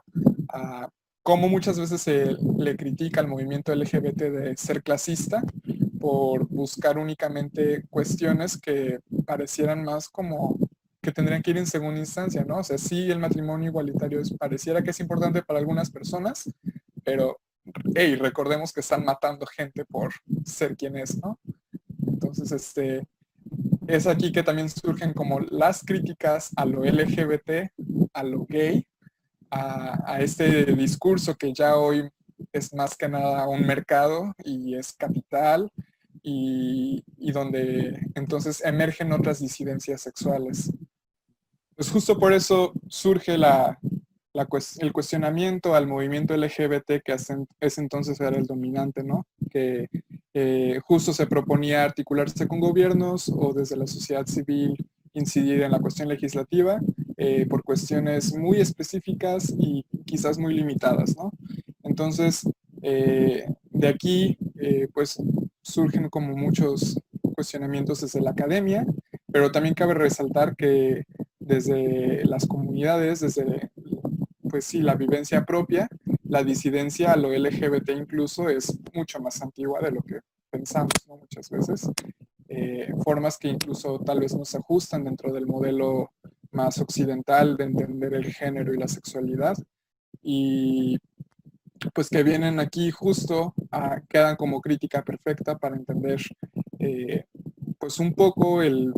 [0.49, 0.89] a,
[1.23, 5.41] cómo muchas veces se le critica al movimiento LGBT de ser clasista
[5.99, 10.59] por buscar únicamente cuestiones que parecieran más como
[11.05, 12.57] que tendrían que ir en segunda instancia, ¿no?
[12.57, 16.49] O sea, sí, el matrimonio igualitario pareciera que es importante para algunas personas,
[17.03, 17.39] pero,
[17.93, 21.39] hey, recordemos que están matando gente por ser quien es, ¿no?
[22.07, 23.07] Entonces, este,
[23.87, 27.71] es aquí que también surgen como las críticas a lo LGBT,
[28.11, 28.87] a lo gay,
[29.51, 32.09] a, este discurso que ya hoy
[32.51, 35.71] es más que nada un mercado y es capital
[36.23, 40.71] y donde entonces emergen otras disidencias sexuales.
[41.75, 43.77] Pues justo por eso surge la,
[44.79, 47.15] el cuestionamiento al movimiento LGBT que
[47.59, 49.25] ese entonces era el dominante, ¿no?
[49.49, 49.89] Que
[50.33, 54.75] eh, justo se proponía articularse con gobiernos o desde la sociedad civil
[55.13, 56.79] incidir en la cuestión legislativa
[57.15, 61.31] eh, por cuestiones muy específicas y quizás muy limitadas, ¿no?
[61.83, 62.43] Entonces,
[62.81, 64.37] eh, de aquí,
[64.93, 65.17] pues
[65.61, 66.99] surgen como muchos
[67.33, 68.85] cuestionamientos desde la academia,
[69.31, 71.05] pero también cabe resaltar que
[71.45, 73.71] desde las comunidades, desde
[74.49, 75.87] pues sí, la vivencia propia,
[76.23, 80.19] la disidencia a lo LGBT incluso es mucho más antigua de lo que
[80.49, 80.93] pensamos.
[81.07, 81.89] Muchas veces.
[82.47, 86.11] Eh, formas que incluso tal vez no se ajustan dentro del modelo
[86.51, 89.57] más occidental de entender el género y la sexualidad.
[90.21, 90.97] Y
[91.93, 96.21] pues que vienen aquí justo, a, quedan como crítica perfecta para entender
[96.79, 97.25] eh,
[97.77, 98.93] pues un poco el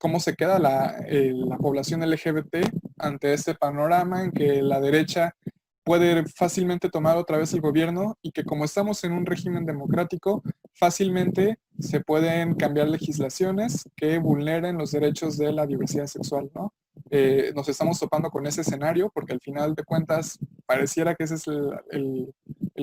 [0.00, 2.56] cómo se queda la, la, población LGBT
[2.98, 5.36] ante este panorama en que la derecha
[5.84, 10.42] puede fácilmente tomar otra vez el gobierno y que como estamos en un régimen democrático,
[10.72, 16.72] fácilmente se pueden cambiar legislaciones que vulneren los derechos de la diversidad sexual, ¿no?
[17.10, 21.34] Eh, nos estamos topando con ese escenario porque al final de cuentas pareciera que ese
[21.34, 21.44] es
[21.90, 22.32] el,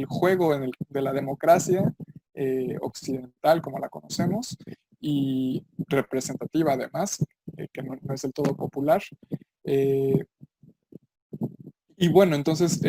[0.08, 0.56] juego
[0.90, 1.92] de la democracia
[2.36, 4.56] eh, occidental como la conocemos
[5.00, 7.24] y representativa además,
[7.58, 9.02] eh, que no, es del todo popular.
[12.00, 12.80] y bueno, entonces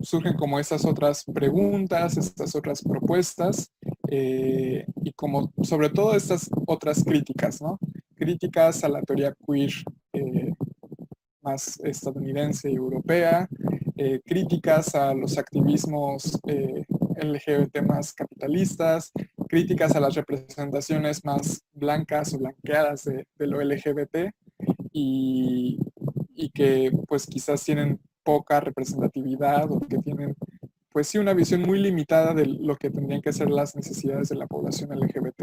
[0.00, 3.72] surgen como estas otras preguntas, estas otras propuestas
[4.08, 7.78] y como sobre todo estas otras críticas, ¿no?
[8.14, 9.72] Críticas a la teoría queer
[11.42, 13.48] más estadounidense y europea,
[13.96, 16.84] eh, críticas a los activismos eh,
[17.20, 19.12] LGBT más capitalistas,
[19.52, 24.30] críticas a las representaciones más blancas o blanqueadas de, lo LGBT
[24.92, 25.78] y,
[26.54, 30.34] que pues quizás tienen poca representatividad o que tienen
[30.90, 34.36] pues sí una visión muy limitada de lo que tendrían que ser las necesidades de
[34.36, 35.42] la población LGBT.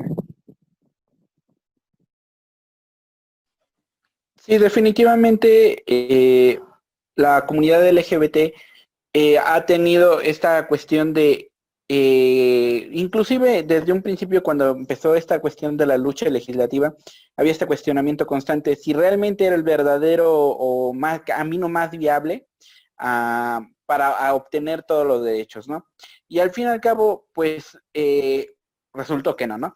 [4.38, 6.60] Sí, definitivamente eh,
[7.16, 8.54] la comunidad LGBT
[9.14, 11.49] eh, ha tenido esta cuestión de,
[11.90, 16.96] eh, inclusive desde un principio cuando empezó esta cuestión de la lucha legislativa,
[17.36, 22.48] había este cuestionamiento constante si realmente era el verdadero o más, camino más viable
[22.98, 25.88] ah, para obtener todos los derechos, ¿no?
[26.28, 27.78] Y al fin y al cabo, pues
[28.94, 29.76] resultó que no, ¿no?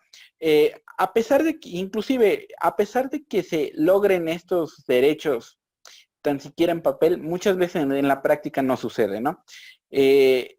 [0.98, 5.58] a pesar de que, inclusive, a pesar de que se logren estos derechos
[6.24, 9.44] tan siquiera en papel, muchas veces en, la práctica no sucede, ¿no?
[9.92, 10.58] Eh,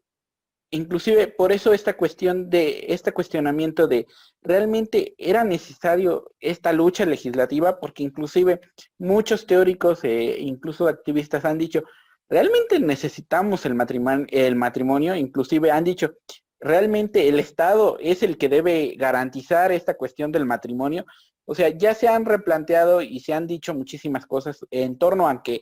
[0.74, 4.06] inclusive por eso esta cuestión de, este cuestionamiento de
[4.42, 8.60] realmente era necesario esta lucha legislativa, porque inclusive
[8.98, 11.84] muchos teóricos e incluso activistas han dicho,
[12.28, 16.14] realmente necesitamos el matrimonio, el matrimonio, inclusive han dicho,
[16.60, 21.04] realmente el Estado es el que debe garantizar esta cuestión del matrimonio.
[21.46, 25.42] O sea, ya se han replanteado y se han dicho muchísimas cosas en torno a
[25.42, 25.60] que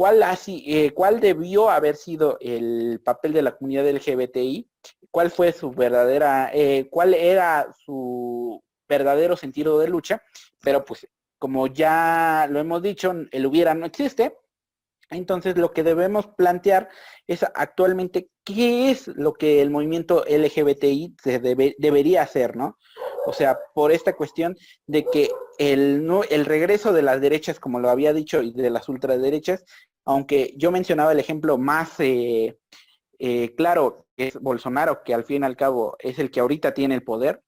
[0.00, 4.66] cuál, eh, cuál debió haber sido el papel de la comunidad LGBTI,
[5.10, 10.22] cuál fue su verdadera, eh, cuál era su verdadero sentido de lucha,
[10.62, 11.06] pero pues
[11.38, 14.38] como ya lo hemos dicho, el hubiera no existe,
[15.10, 16.88] entonces, lo que debemos plantear
[17.26, 21.16] es actualmente qué es lo que el movimiento LGBTI
[21.78, 22.78] debería hacer, ¿no?
[23.26, 24.56] O sea, por esta cuestión
[24.86, 28.88] de que el, el regreso de las derechas, como lo había dicho, y de las
[28.88, 29.64] ultraderechas,
[30.04, 32.56] aunque yo mencionaba el ejemplo más eh,
[33.22, 36.94] eh, claro, es Bolsonaro, que al fin y al cabo es el que ahorita tiene
[36.94, 37.42] el poder,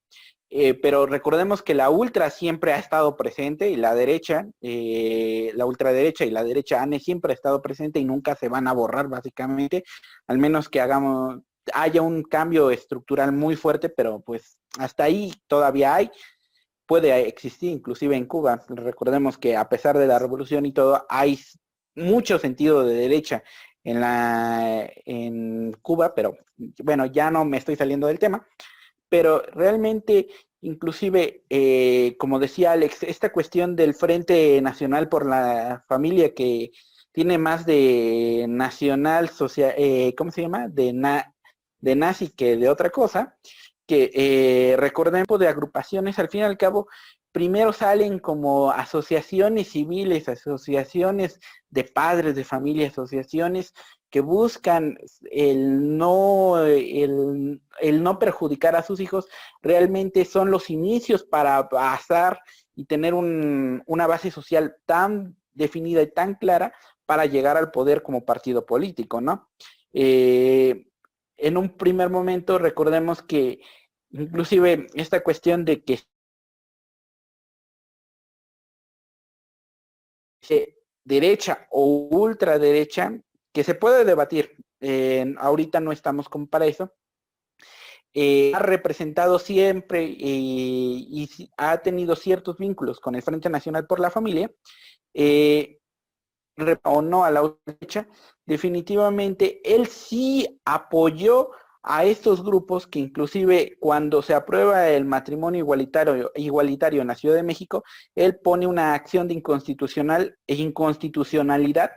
[0.51, 5.65] eh, pero recordemos que la ultra siempre ha estado presente y la derecha, eh, la
[5.65, 9.09] ultraderecha y la derecha ANE siempre ha estado presente y nunca se van a borrar
[9.09, 9.83] básicamente,
[10.27, 11.41] al menos que hagamos,
[11.73, 16.11] haya un cambio estructural muy fuerte, pero pues hasta ahí todavía hay,
[16.87, 18.65] puede existir inclusive en Cuba.
[18.69, 21.39] Recordemos que a pesar de la revolución y todo, hay
[21.95, 23.43] mucho sentido de derecha
[23.85, 26.37] en la en Cuba, pero
[26.83, 28.47] bueno, ya no me estoy saliendo del tema
[29.13, 30.29] pero realmente,
[30.63, 36.71] inclusive, eh, como decía Alex, esta cuestión del Frente Nacional por la Familia que
[37.13, 40.67] tiene más de nacional, social, eh, ¿cómo se llama?
[40.69, 40.95] De,
[41.81, 43.37] de nazi que de otra cosa,
[43.87, 46.89] que eh, recordemos de agrupaciones, al fin y al cabo,
[47.33, 53.73] primero salen como asociaciones civiles, asociaciones de padres de familia, asociaciones
[54.11, 54.99] que buscan
[55.31, 59.27] el no, el, no perjudicar a sus hijos,
[59.63, 62.39] realmente son los inicios para pasar
[62.75, 66.75] y tener una base social tan definida y tan clara
[67.07, 69.49] para llegar al poder como partido político, ¿no?
[69.95, 70.92] Eh,
[71.43, 73.61] en un primer momento recordemos que
[74.11, 76.01] inclusive esta cuestión de que
[81.05, 83.21] derecha o ultraderecha
[83.53, 84.57] que se puede debatir,
[85.39, 86.93] ahorita no estamos como para eso,
[88.15, 94.01] eh, ha representado siempre eh, y ha tenido ciertos vínculos con el Frente Nacional por
[94.01, 94.53] la Familia,
[95.15, 95.79] eh,
[96.85, 98.07] o no a la derecha,
[98.47, 101.51] definitivamente él sí apoyó
[101.83, 107.43] a estos grupos que inclusive cuando se aprueba el matrimonio igualitario, en la Ciudad de
[107.43, 107.85] México,
[108.15, 111.93] él pone una acción de inconstitucional e inconstitucionalidad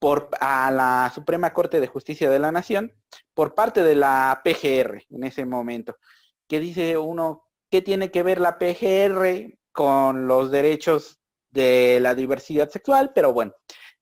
[0.00, 2.92] por, a la Suprema Corte de Justicia de la Nación
[3.34, 5.96] por parte de la PGR en ese momento,
[6.48, 11.20] que dice uno, ¿qué tiene que ver la PGR con los derechos
[11.50, 13.12] de la diversidad sexual?
[13.14, 13.52] Pero bueno,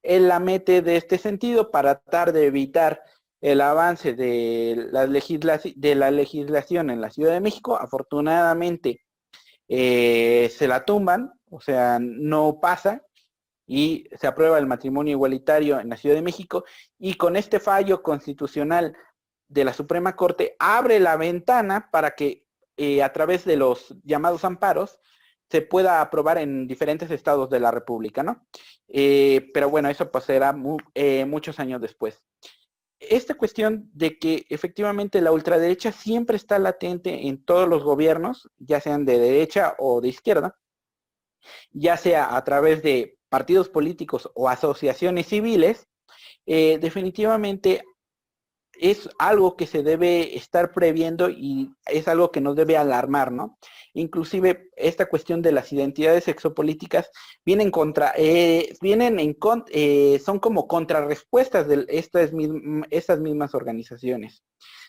[0.03, 3.03] él la mete de este sentido para tratar de evitar
[3.41, 7.77] el avance de la, legislación en la Ciudad de México.
[7.77, 9.01] Afortunadamente
[9.69, 13.03] eh, se la tumban, o sea, no pasa
[13.67, 16.65] y se aprueba el matrimonio igualitario en la Ciudad de México
[16.99, 18.97] y con este fallo constitucional
[19.49, 22.45] de la Suprema Corte abre la ventana para que
[22.77, 24.99] eh, a través de los llamados amparos
[25.53, 28.45] se pueda aprobar en diferentes estados de la República, ¿no?
[28.89, 32.21] Eh, pero bueno, eso pasará muchos años después
[33.11, 38.81] esta cuestión de que efectivamente la ultraderecha siempre está latente en todos los gobiernos, ya
[38.81, 40.57] sean de derecha o de izquierda,
[41.73, 45.89] ya sea a través de partidos políticos o asociaciones civiles,
[46.47, 47.83] eh, definitivamente
[48.83, 53.57] es algo que se debe estar previendo y es algo que nos debe alarmar, ¿no?
[53.95, 57.09] Inclusive esta cuestión de las identidades sexopolíticas
[57.47, 59.37] vienen contra, eh, vienen en
[59.71, 62.33] eh, son como contrarrespuestas de estas,
[62.91, 64.43] estas mismas organizaciones.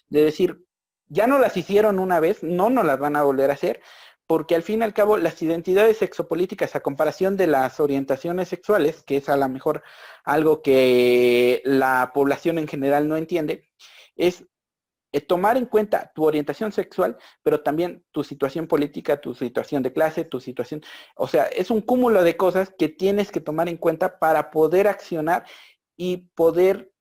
[0.10, 0.66] De decir,
[1.08, 3.80] ya no las hicieron una vez, no nos las van a volver a hacer,
[4.28, 9.04] porque al fin y al cabo las identidades sexopolíticas a comparación de las orientaciones sexuales,
[9.04, 9.84] que es a lo mejor
[10.24, 13.70] algo que la población en general no entiende,
[14.16, 14.46] es
[15.12, 19.94] eh, tomar en cuenta tu orientación sexual, pero también tu situación política, tu situación de
[19.94, 20.82] clase, tu situación,
[21.16, 24.88] o sea, es un cúmulo de cosas que tienes que tomar en cuenta para poder
[24.88, 25.46] accionar
[25.96, 26.93] y poder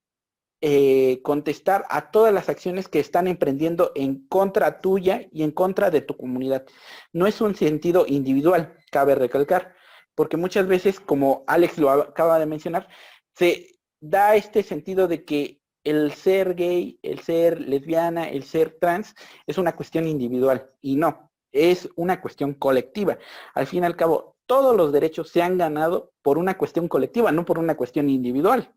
[0.64, 5.90] eh, contestar a todas las acciones que están emprendiendo en contra tuya y en contra
[5.90, 6.64] de tu comunidad.
[7.12, 9.74] No es un sentido individual, cabe recalcar,
[10.14, 12.88] porque muchas veces, como Alex lo acaba de mencionar,
[13.34, 19.16] se da este sentido de que el ser gay, el ser lesbiana, el ser trans
[19.48, 23.18] es una cuestión individual y no, es una cuestión colectiva.
[23.54, 27.32] Al fin y al cabo, todos los derechos se han ganado por una cuestión colectiva,
[27.32, 28.72] no por una cuestión individual,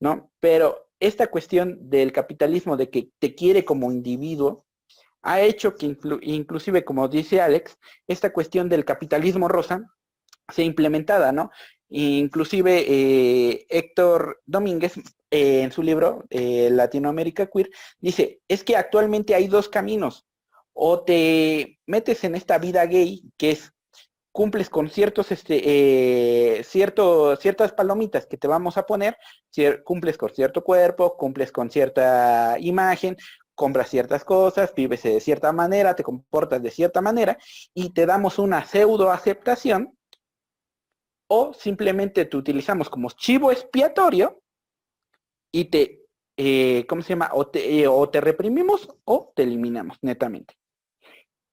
[0.00, 0.30] ¿no?
[0.38, 4.66] Pero esta cuestión del capitalismo, de que te quiere como individuo,
[5.22, 7.76] ha hecho que inclusive, como dice Alex,
[8.06, 9.82] esta cuestión del capitalismo rosa
[10.48, 11.50] sea implementada, ¿no?
[11.90, 14.94] Inclusive eh, Héctor Domínguez
[15.30, 20.26] eh, en su libro eh, Latinoamérica Queer dice, es que actualmente hay dos caminos.
[20.72, 23.72] O te metes en esta vida gay, que es
[24.38, 29.16] cumples con ciertos, este, ciertas palomitas que te vamos a poner,
[29.82, 33.16] cumples con cierto cuerpo, cumples con cierta imagen,
[33.56, 37.36] compras ciertas cosas, vives de cierta manera, te comportas de cierta manera
[37.74, 39.98] y te damos una pseudo aceptación
[41.26, 44.40] o simplemente te utilizamos como chivo expiatorio
[45.50, 46.02] y te,
[46.36, 47.30] eh, ¿cómo se llama?
[47.32, 50.54] O te, eh, o te reprimimos o te eliminamos netamente.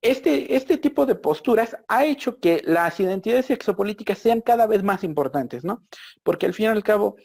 [0.06, 5.02] Este, este, tipo de posturas ha hecho que las identidades sexopolíticas sean cada vez más
[5.02, 5.84] importantes, ¿no?
[6.22, 7.16] Porque al fin y al cabo,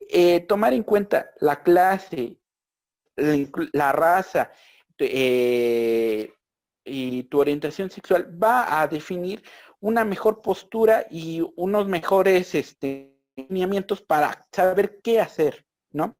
[0.00, 2.40] eh, tomar en cuenta la clase,
[3.14, 4.50] la, raza
[6.84, 9.40] y tu orientación sexual va a definir
[9.78, 16.16] una mejor postura y unos mejores este, lineamientos para saber qué hacer, ¿no?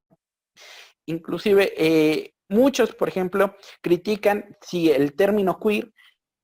[1.06, 5.93] Inclusive, eh, muchos, por ejemplo, critican si el término queer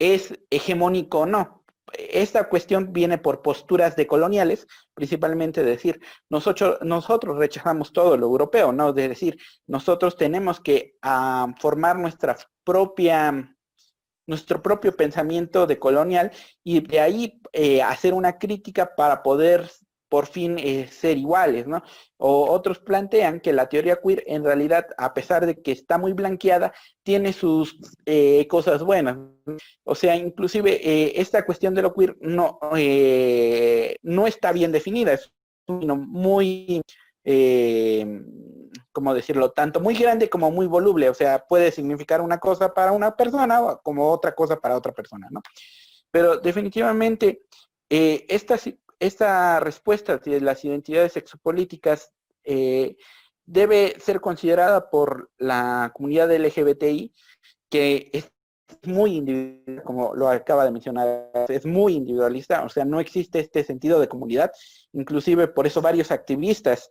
[0.01, 1.65] es hegemónico o no.
[1.93, 8.73] Esta cuestión viene por posturas de coloniales, principalmente decir, nosotros, nosotros rechazamos todo lo europeo,
[8.73, 8.93] ¿no?
[8.93, 13.57] De decir, nosotros tenemos que ah, formar nuestra propia
[14.31, 16.31] nuestro propio pensamiento de colonial
[16.63, 19.69] y de ahí eh, hacer una crítica para poder
[20.11, 21.83] por fin eh, ser iguales, ¿no?
[22.19, 26.13] O otros plantean que la teoría queer en realidad, a pesar de que está muy
[26.13, 29.17] blanqueada, tiene sus eh, cosas buenas.
[29.85, 32.59] O sea, inclusive esta cuestión de lo queer no,
[34.03, 35.33] no está bien definida, es
[35.67, 36.83] muy
[38.93, 39.53] ¿cómo decirlo?
[39.53, 43.79] Tanto muy grande como muy voluble, o sea, puede significar una cosa para una persona
[43.83, 45.41] como otra cosa para otra persona, ¿no?
[46.11, 47.43] Pero definitivamente
[47.93, 48.57] eh, esta,
[49.01, 52.13] esta, respuesta de las identidades sexopolíticas
[52.45, 52.97] eh,
[53.47, 57.13] debe ser considerada por la comunidad LGBTI,
[57.69, 58.25] que
[58.85, 63.65] muy individual, como lo acaba de mencionar, es muy individualista, o sea, no existe este
[63.65, 64.53] sentido de comunidad,
[64.93, 66.89] inclusive por eso varios activistas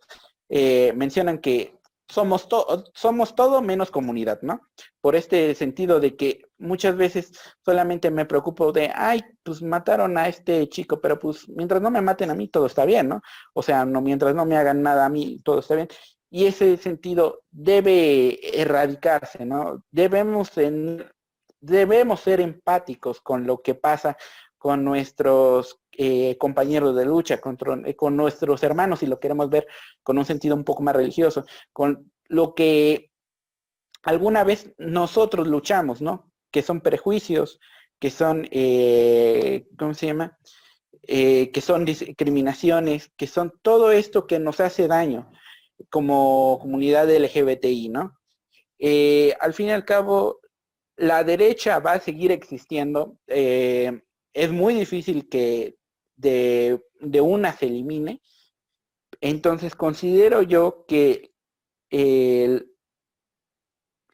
[0.48, 2.48] eh, mencionan que somos,
[2.92, 4.60] somos todo menos comunidad, ¿no?
[5.00, 7.32] Por este sentido de que muchas veces
[7.64, 12.00] solamente me preocupo de, ay, pues mataron a este chico, pero pues mientras no me
[12.00, 13.22] maten a mí, todo está bien, ¿no?
[13.54, 15.88] O sea, no, mientras no me hagan nada a mí, todo está bien.
[16.30, 19.84] Y ese sentido debe erradicarse, ¿no?
[19.90, 20.52] Debemos,
[21.60, 24.16] debemos ser empáticos con lo que pasa
[24.56, 27.56] con nuestros eh, compañeros de lucha, con,
[27.86, 29.66] eh, con, nuestros hermanos, si lo queremos ver
[30.02, 33.10] con un sentido un poco más religioso, con lo que
[34.02, 36.29] alguna vez nosotros luchamos, ¿no?
[36.50, 37.60] Que son prejuicios,
[37.98, 40.38] que son, eh, ¿cómo se llama?
[41.02, 45.32] que son discriminaciones, que son todo esto que nos hace daño
[45.88, 48.16] como comunidad LGBTI, ¿no?
[49.40, 50.40] al fin y al cabo,
[50.96, 53.18] la derecha va a seguir existiendo.
[53.26, 55.80] es muy difícil que
[56.20, 56.80] de,
[57.20, 58.20] una se elimine.
[59.20, 61.32] Entonces considero yo que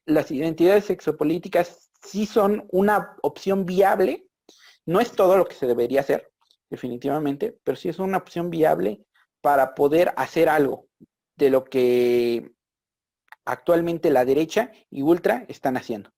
[0.06, 4.26] las identidades sexopolíticas sí son una opción viable.
[4.84, 6.30] No es todo lo que se debería hacer,
[6.70, 9.04] definitivamente, pero sí es una opción viable
[9.40, 10.86] para poder hacer algo
[11.36, 12.52] de lo que
[13.44, 16.10] actualmente la derecha y ultra están haciendo.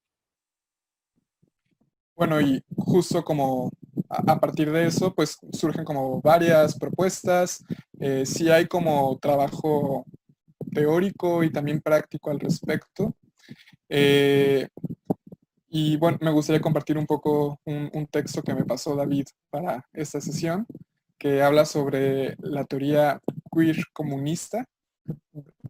[2.15, 3.71] Bueno, y justo como
[4.09, 7.65] a, partir de eso, pues surgen como varias propuestas.
[8.01, 10.05] Eh, sí hay como trabajo
[10.73, 13.15] teórico y también práctico al respecto.
[13.89, 14.69] Eh,
[15.71, 20.21] y bueno, me gustaría compartir un poco un, texto que me pasó David para esta
[20.21, 20.67] sesión,
[21.19, 23.21] que habla sobre la teoría
[23.53, 24.65] queer comunista,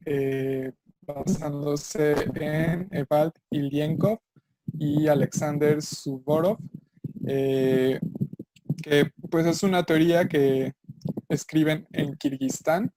[0.04, 0.72] eh,
[1.02, 4.18] basándose en Evald Ilienkov
[4.78, 6.58] y Alexander Suvorov,
[7.26, 7.98] eh,
[8.82, 10.74] que pues es una teoría que
[11.28, 12.92] escriben en Kirguistán,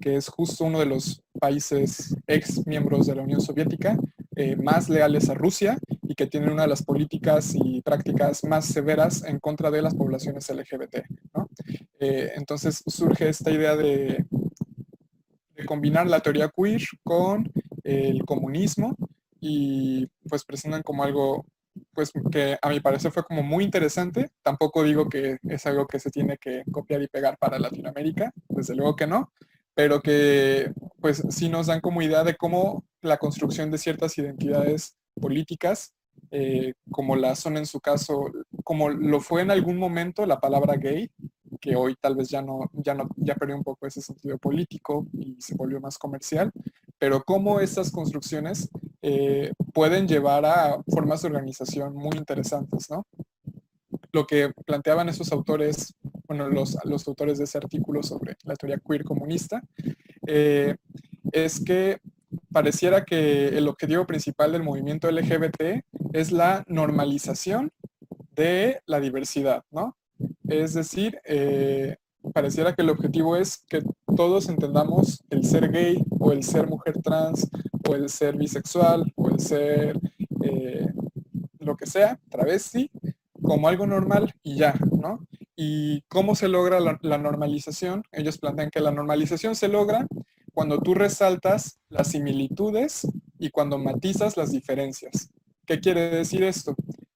[0.00, 3.96] que es justo uno de los países ex miembros de la Unión Soviética
[4.36, 5.78] eh, más leales a Rusia
[6.12, 9.94] y que tienen una de las políticas y prácticas más severas en contra de las
[9.94, 10.96] poblaciones LGBT.
[11.98, 14.26] Eh, entonces surge esta idea de,
[15.54, 17.50] de combinar la teoría queer con
[17.82, 18.94] el comunismo
[19.40, 21.46] y pues presentan como algo
[21.94, 24.32] pues que a mi parecer fue como muy interesante.
[24.42, 28.76] Tampoco digo que es algo que se tiene que copiar y pegar para Latinoamérica, desde
[28.76, 29.32] luego que no,
[29.72, 34.98] pero que pues sí nos dan como idea de cómo la construcción de ciertas identidades
[35.14, 35.94] políticas,
[36.34, 38.24] eh, como la son en su caso,
[38.64, 41.10] como lo fue en algún momento la palabra gay,
[41.60, 45.06] que hoy tal vez ya no, ya no, ya perdió un poco ese sentido político
[45.12, 46.50] y se volvió más comercial,
[46.98, 48.70] pero cómo estas construcciones
[49.02, 53.06] eh, pueden llevar a formas de organización muy interesantes, ¿no?
[54.10, 55.94] Lo que planteaban esos autores,
[56.26, 59.62] bueno, los, los autores de ese artículo sobre la teoría queer comunista,
[60.26, 60.76] eh,
[61.30, 62.00] es que
[62.52, 67.70] pareciera que el objetivo principal del movimiento LGBT es la normalización
[68.34, 69.96] de la diversidad, ¿no?
[70.48, 71.96] Es decir, eh,
[72.32, 73.82] pareciera que el objetivo es que
[74.16, 77.48] todos entendamos el ser gay o el ser mujer trans
[77.88, 79.98] o el ser bisexual o el ser
[80.44, 80.86] eh,
[81.58, 82.90] lo que sea, travesti,
[83.40, 85.26] como algo normal y ya, ¿no?
[85.56, 88.04] ¿Y cómo se logra la, la normalización?
[88.12, 90.06] Ellos plantean que la normalización se logra
[90.52, 93.06] cuando tú resaltas las similitudes
[93.38, 95.31] y cuando matizas las diferencias.
[95.66, 96.74] ¿Qué quiere decir esto?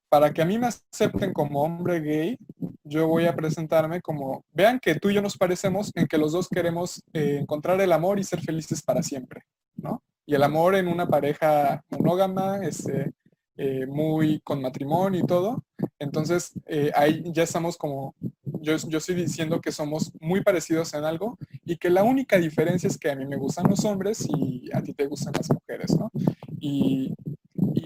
[0.09, 2.37] Para que a mí me acepten como hombre gay,
[2.83, 6.31] yo voy a presentarme como, vean que tú y yo nos parecemos en que los
[6.31, 9.41] dos queremos eh, encontrar el amor y ser felices para siempre,
[9.75, 10.01] ¿no?
[10.25, 13.13] Y el amor en una pareja monógama, este,
[13.57, 15.63] eh, muy con matrimonio y todo.
[15.99, 21.03] Entonces, eh, ahí ya estamos como, yo, yo estoy diciendo que somos muy parecidos en
[21.05, 24.69] algo y que la única diferencia es que a mí me gustan los hombres y
[24.73, 26.11] a ti te gustan las mujeres, ¿no?
[26.59, 27.13] Y,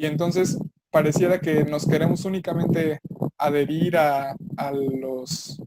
[0.01, 0.57] y entonces
[0.89, 3.01] pareciera que nos queremos únicamente
[3.37, 4.35] adherir a,
[4.73, 5.61] los,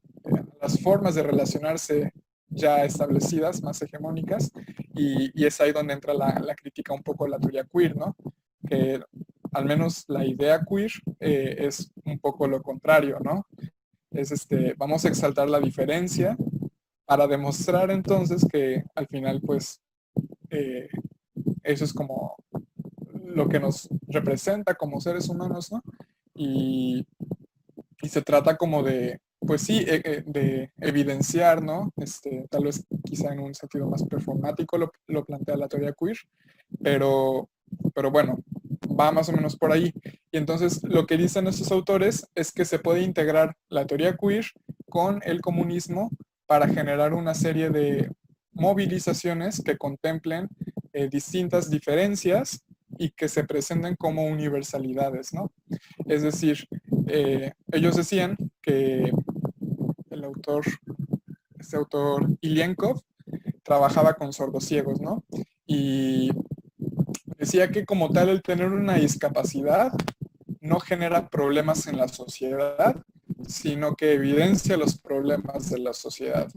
[0.61, 2.12] las formas de relacionarse
[2.49, 4.51] ya establecidas, más hegemónicas,
[4.93, 8.16] y, es ahí donde entra la, crítica un poco a la teoría queer, ¿no?
[8.68, 9.01] Que
[9.53, 13.47] al menos la idea queer eh, es un poco lo contrario, ¿no?
[14.11, 16.37] Es este, vamos a exaltar la diferencia
[17.05, 19.80] para demostrar entonces que al final, pues,
[20.51, 20.89] eh,
[21.62, 22.35] eso es como
[23.35, 25.82] lo que nos representa como seres humanos, ¿no?
[26.35, 27.07] Y,
[28.03, 31.91] se trata como de, pues sí, e, e, de evidenciar, ¿no?
[31.97, 36.18] Este, tal vez quizá en un sentido más performático lo, lo plantea la teoría queer,
[36.82, 37.49] pero,
[37.95, 38.45] pero bueno,
[38.95, 39.93] va más o menos por ahí.
[40.30, 44.45] Y entonces lo que dicen estos autores es que se puede integrar la teoría queer
[44.91, 46.11] con el comunismo
[46.47, 48.11] para generar una serie de
[48.53, 50.49] movilizaciones que contemplen
[50.93, 52.63] eh, distintas diferencias
[52.99, 55.53] y que se presenten como universalidades, ¿no?
[56.07, 56.68] Es decir,
[57.07, 59.12] eh, ellos decían que
[60.11, 60.64] el autor,
[61.59, 63.03] este autor Ilienkov,
[63.62, 65.24] trabajaba con sordos ciegos, ¿no?
[65.66, 66.30] Y
[67.38, 69.92] decía que como tal el tener una discapacidad
[70.61, 72.97] no genera problemas en la sociedad,
[73.47, 76.51] sino que evidencia los problemas de la sociedad.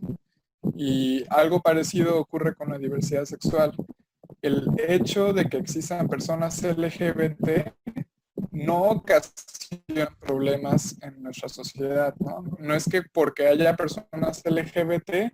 [0.75, 3.73] Y algo parecido ocurre con la diversidad sexual.
[4.41, 7.73] El hecho de que existan personas LGBT
[8.51, 12.43] no ocasiona problemas en nuestra sociedad, ¿no?
[12.59, 15.31] No es que porque haya personas LGBT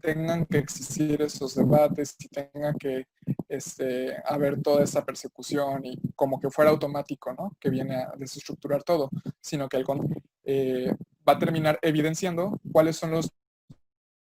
[0.00, 3.06] tengan que existir esos debates y tengan que
[3.48, 7.56] este, haber toda esa persecución y como que fuera automático, ¿no?
[7.60, 9.10] Que viene a desestructurar todo,
[9.40, 9.82] sino que
[10.44, 10.94] eh,
[11.28, 13.30] va a terminar evidenciando cuáles son los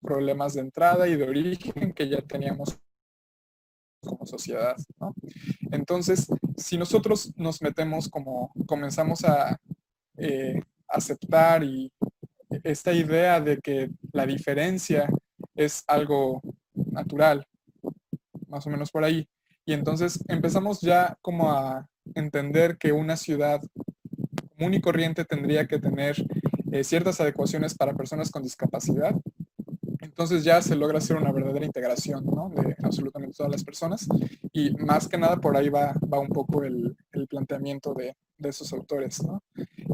[0.00, 2.78] problemas de entrada y de origen que ya teníamos
[4.06, 4.76] como sociedad.
[5.70, 9.60] Entonces, si nosotros nos metemos como comenzamos a
[10.16, 11.92] eh, aceptar y
[12.64, 15.10] esta idea de que la diferencia
[15.54, 16.40] es algo
[16.74, 17.46] natural,
[18.48, 19.28] más o menos por ahí,
[19.64, 23.60] y entonces empezamos ya como a entender que una ciudad
[24.56, 26.16] común y corriente tendría que tener
[26.72, 29.14] eh, ciertas adecuaciones para personas con discapacidad,
[30.00, 32.50] entonces ya se logra hacer una verdadera integración ¿no?
[32.50, 34.08] de absolutamente todas las personas
[34.52, 38.48] y más que nada por ahí va, va un poco el, el planteamiento de, de,
[38.48, 39.22] esos autores.
[39.22, 39.42] ¿no?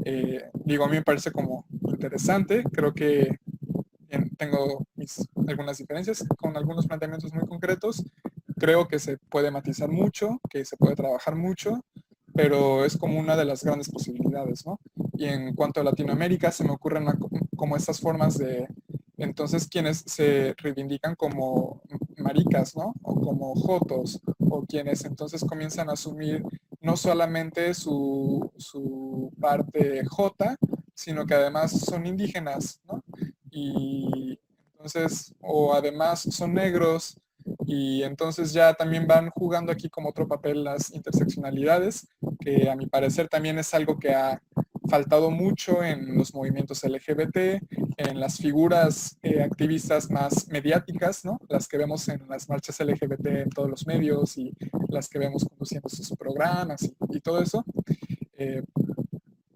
[0.04, 3.38] Eh, digo, a mí me parece como interesante, creo que
[4.36, 8.04] tengo mis, algunas diferencias con algunos planteamientos muy concretos,
[8.58, 11.84] creo que se puede matizar mucho, que se puede trabajar mucho,
[12.34, 14.80] pero es como una de las grandes posibilidades, ¿no?
[15.14, 17.06] Y en cuanto a Latinoamérica, se me ocurren
[17.56, 18.66] como estas formas de,
[19.24, 21.82] entonces, quienes se reivindican como
[22.16, 22.94] maricas, ¿no?
[23.02, 26.42] O como jotos, o quienes entonces comienzan a asumir
[26.80, 28.50] no solamente su,
[29.40, 30.56] parte jota,
[30.94, 33.02] sino que además son indígenas, ¿no?
[33.50, 34.38] Y
[34.72, 37.16] entonces, o además son negros,
[37.66, 42.08] y entonces ya también van jugando aquí como otro papel las interseccionalidades,
[42.40, 44.40] que a mi parecer también es algo que ha
[44.88, 47.62] faltado mucho en los movimientos LGBT,
[47.96, 51.38] en las figuras eh, activistas más mediáticas, ¿no?
[51.48, 54.52] Las que vemos en las marchas LGBT en todos los medios y
[54.88, 57.64] las que vemos conduciendo sus programas y, todo eso.
[58.36, 58.62] Eh,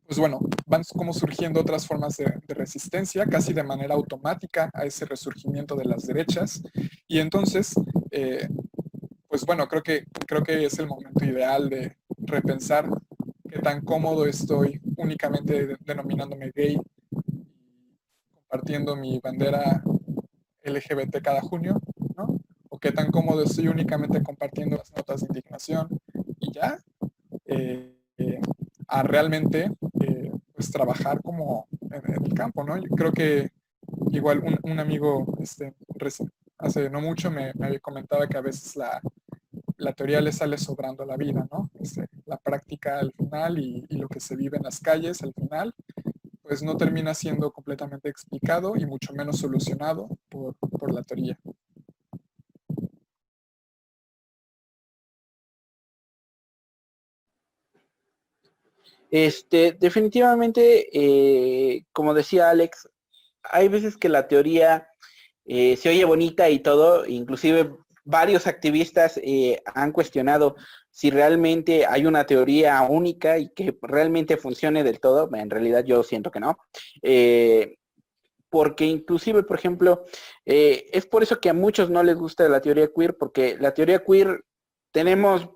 [0.06, 5.04] pues bueno, van como surgiendo otras formas de, resistencia, casi de manera automática a ese
[5.04, 6.62] resurgimiento de las derechas.
[7.08, 7.74] Y entonces,
[8.12, 8.48] eh,
[9.28, 12.88] pues bueno, creo que, creo que es el momento ideal de repensar
[13.50, 16.78] qué tan cómodo estoy únicamente denominándome gay
[18.34, 19.82] compartiendo mi bandera
[20.62, 21.80] LGBT cada junio,
[22.16, 22.40] ¿no?
[22.68, 25.88] O qué tan cómodo estoy únicamente compartiendo las notas de indignación
[26.40, 26.78] y ya,
[27.44, 27.92] eh,
[28.88, 29.70] a realmente
[30.00, 32.76] eh, pues trabajar como en, el campo, ¿no?
[32.76, 33.50] Yo creo que
[34.10, 35.74] igual un, amigo este,
[36.58, 39.00] hace no mucho me, me, comentaba que a veces la,
[39.78, 41.70] la teoría le sale sobrando la vida, ¿no?
[41.80, 45.74] Este, la práctica al final y, lo que se vive en las calles al final,
[46.42, 51.38] pues no termina siendo completamente explicado y mucho menos solucionado por, por la teoría.
[59.10, 62.88] Este, definitivamente, eh, como decía Alex,
[63.42, 64.88] hay veces que la teoría
[65.44, 67.76] eh, se oye bonita y todo, inclusive
[68.06, 70.56] varios activistas eh, han cuestionado
[70.90, 75.28] si realmente hay una teoría única y que realmente funcione del todo.
[75.34, 76.58] En realidad yo siento que no.
[77.02, 77.76] Eh,
[78.48, 80.06] porque inclusive, por ejemplo,
[80.46, 83.74] eh, es por eso que a muchos no les gusta la teoría queer, porque la
[83.74, 84.44] teoría queer
[84.92, 85.50] tenemos,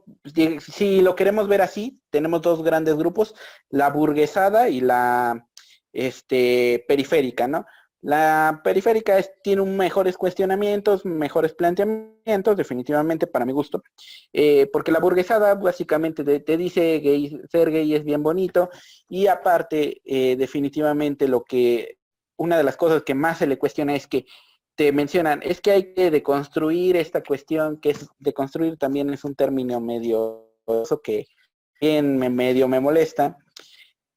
[0.59, 3.35] si lo queremos ver así, tenemos dos grandes grupos,
[3.71, 5.49] la burguesada y la
[5.93, 7.65] este, periférica, ¿no?
[8.03, 13.83] La periférica tiene mejores cuestionamientos, mejores planteamientos, definitivamente para mi gusto,
[14.33, 18.71] eh, porque la burguesada básicamente te, dice que ser gay es bien bonito
[19.07, 21.99] y aparte eh, definitivamente lo que,
[22.39, 24.25] una de las cosas que más se le cuestiona es que
[24.77, 29.35] te mencionan, es que hay que deconstruir esta cuestión, que es deconstruir también es un
[29.35, 31.27] término medio, eso que
[31.79, 33.37] bien medio me molesta.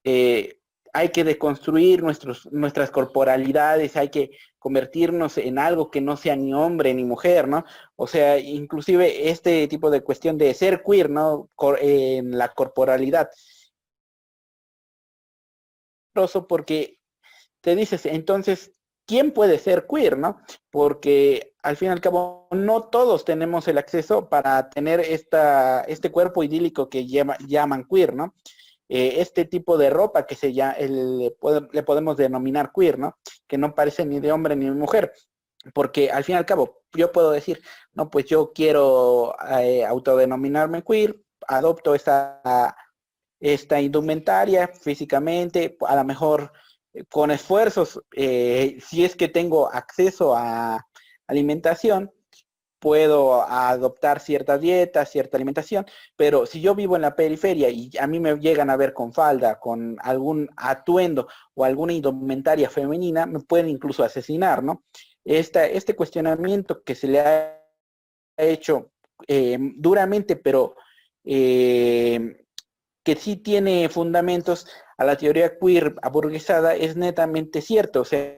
[0.05, 0.59] Eh,
[0.93, 6.53] hay que deconstruir nuestros, nuestras corporalidades, hay que convertirnos en algo que no sea ni
[6.53, 7.65] hombre ni mujer, ¿no?
[7.95, 11.49] O sea, inclusive este tipo de cuestión de ser queer, ¿no?
[11.81, 13.29] en la corporalidad.
[16.47, 16.99] Porque
[17.61, 18.71] te dices, entonces,
[19.07, 20.39] ¿quién puede ser queer, no?
[20.69, 26.11] Porque al fin y al cabo, no todos tenemos el acceso para tener esta, este
[26.11, 28.35] cuerpo idílico que llaman queer, ¿no?
[28.95, 31.31] Eh, este tipo de ropa que se ya, le,
[31.83, 33.17] podemos denominar queer, ¿no?
[33.47, 35.11] Que no parece ni de hombre ni de mujer.
[35.73, 37.59] Porque al fin y al cabo, yo puedo decir,
[37.93, 42.75] no, pues yo quiero eh, autodenominarme queer, adopto esta,
[43.39, 46.51] esta indumentaria físicamente, a lo mejor
[46.93, 50.85] eh, con esfuerzos, si es que tengo acceso a
[51.25, 52.11] alimentación,
[52.83, 55.85] puedo adoptar cierta dieta, cierta alimentación,
[56.17, 59.13] pero si yo vivo en la periferia y a mí me llegan a ver con
[59.13, 64.83] falda, con algún atuendo o alguna indumentaria femenina, me pueden incluso asesinar, ¿no?
[65.23, 67.63] este cuestionamiento que se le ha
[68.35, 68.91] hecho
[69.29, 70.75] eh, duramente, pero
[71.23, 72.45] eh,
[73.01, 74.67] que sí tiene fundamentos
[74.97, 78.01] a la teoría queer aburguesada, es netamente cierto.
[78.01, 78.37] O sea,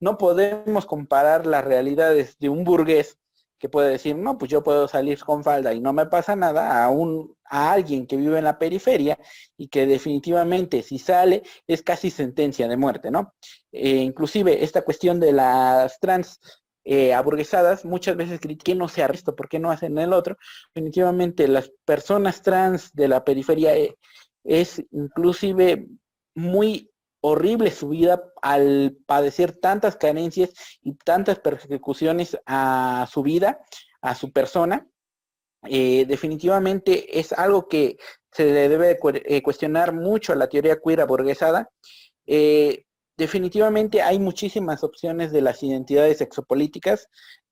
[0.00, 3.20] no podemos comparar las realidades de un burgués
[3.58, 6.84] que puede decir, no, pues yo puedo salir con falda y no me pasa nada,
[6.84, 9.18] a, un, a alguien que vive en la periferia
[9.56, 13.34] y que definitivamente si sale es casi sentencia de muerte, ¿no?
[13.72, 16.38] Eh, inclusive esta cuestión de las trans
[16.84, 20.36] eh, aburguesadas, muchas veces critican no se visto, ¿por qué no hacen el otro?
[20.74, 23.96] Definitivamente las personas trans de la periferia eh,
[24.44, 25.88] es inclusive
[26.34, 26.90] muy
[27.20, 30.50] horrible su vida al padecer tantas carencias
[30.82, 33.60] y tantas persecuciones a su vida,
[34.00, 34.86] a su persona.
[35.64, 37.98] Eh, definitivamente es algo que
[38.32, 41.70] se le debe eh, cuestionar mucho a la teoría queer burguesada.
[42.26, 42.84] Eh,
[43.16, 47.08] definitivamente hay muchísimas opciones de las identidades sexopolíticas.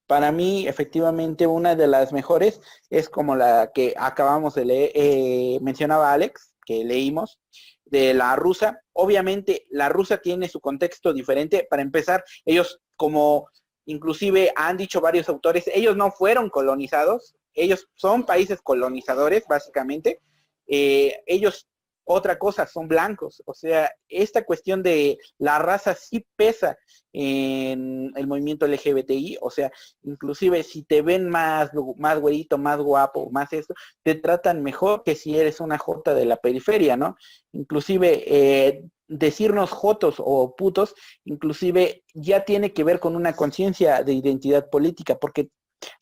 [0.06, 2.60] Para mí, efectivamente, una de las mejores
[2.90, 7.40] es como la que acabamos de leer, mencionaba Alex, que leímos,
[7.84, 8.80] de la rusa.
[8.92, 11.66] Obviamente la rusa tiene su contexto diferente.
[11.68, 13.48] Para empezar, ellos como
[13.86, 20.20] inclusive han dicho varios autores, ellos no fueron colonizados, ellos son países colonizadores básicamente.
[20.66, 21.68] Eh, ellos
[22.04, 23.42] otra cosa, son blancos.
[23.46, 26.76] O sea, esta cuestión de la raza sí pesa
[27.12, 29.38] en el movimiento LGBTI.
[29.40, 34.62] O sea, inclusive si te ven más, más güerito, más guapo, más esto, te tratan
[34.62, 37.16] mejor que si eres una jota de la periferia, ¿no?
[37.52, 40.94] Inclusive eh, decirnos jotos o putos,
[41.24, 45.50] inclusive ya tiene que ver con una conciencia de identidad política, porque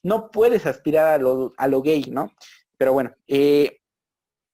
[0.02, 2.32] no puedes aspirar a lo, a lo gay, ¿no?
[2.76, 3.81] Pero bueno, eh,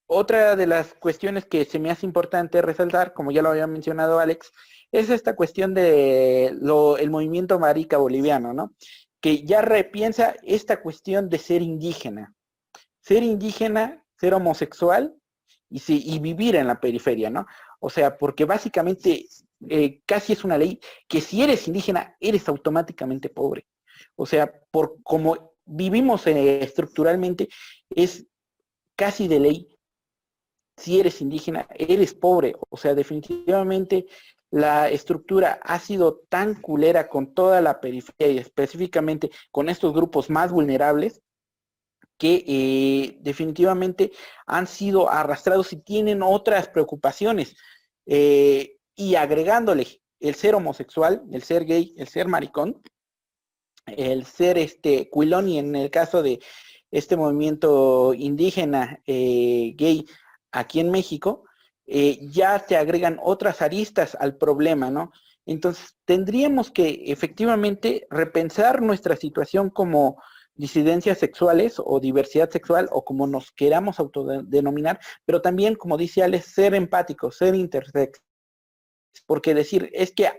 [0.08, 4.18] otra de las cuestiones que se me hace importante resaltar, como ya lo había mencionado
[4.18, 4.52] Alex,
[4.90, 8.72] es esta cuestión de el movimiento marica boliviano, ¿no?
[9.20, 12.34] Que ya repiensa esta cuestión de ser indígena.
[13.00, 15.14] Ser indígena, ser homosexual
[15.68, 17.46] y, y vivir en la periferia, ¿no?
[17.78, 19.26] O sea, porque básicamente
[19.68, 23.66] eh, casi es una ley que si eres indígena, eres automáticamente pobre.
[24.16, 27.48] O sea, por como vivimos eh, estructuralmente,
[27.90, 28.26] es
[28.96, 29.77] casi de ley
[30.78, 32.54] si eres indígena, eres pobre.
[32.70, 34.06] O sea, definitivamente
[34.50, 40.30] la estructura ha sido tan culera con toda la periferia y específicamente con estos grupos
[40.30, 41.20] más vulnerables
[42.16, 44.10] que eh, definitivamente
[44.46, 47.56] han sido arrastrados y tienen otras preocupaciones.
[48.06, 52.82] Eh, y agregándole el ser homosexual, el ser gay, el ser maricón,
[53.86, 56.40] el ser este cuilón y en el caso de
[56.90, 60.06] este movimiento indígena eh, gay
[60.52, 61.44] aquí en México,
[61.86, 65.10] eh, ya se agregan otras aristas al problema, ¿no?
[65.46, 70.20] Entonces, tendríamos que efectivamente repensar nuestra situación como
[70.54, 76.52] disidencias sexuales o diversidad sexual o como nos queramos autodenominar, pero también, como dice Alex,
[76.52, 78.20] ser empáticos, ser intersex.
[79.24, 80.30] Porque decir, es que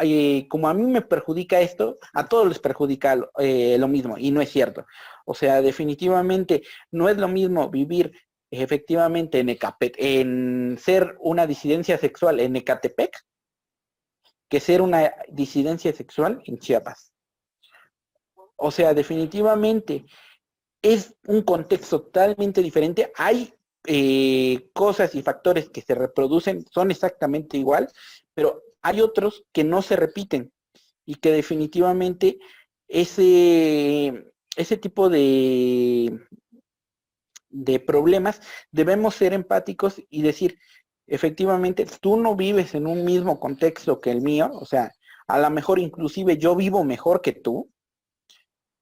[0.00, 4.30] eh, como a mí me perjudica esto, a todos les perjudica eh, lo mismo, y
[4.30, 4.84] no es cierto.
[5.24, 8.12] O sea, definitivamente no es lo mismo vivir
[8.50, 13.24] efectivamente en, en ser una disidencia sexual en Ecatepec
[14.48, 17.12] que ser una disidencia sexual en Chiapas.
[18.56, 20.06] O sea, definitivamente
[20.82, 23.12] es un contexto totalmente diferente.
[23.16, 23.52] Hay
[23.86, 27.90] eh, cosas y factores que se reproducen, son exactamente igual,
[28.34, 30.52] pero hay otros que no se repiten
[31.04, 32.38] y que definitivamente
[32.88, 36.18] ese, ese tipo de,
[37.50, 38.40] de problemas,
[38.70, 40.58] debemos ser empáticos y decir,
[41.06, 44.92] efectivamente, tú no vives en un mismo contexto que el mío, o sea,
[45.26, 47.70] a lo mejor inclusive yo vivo mejor que tú,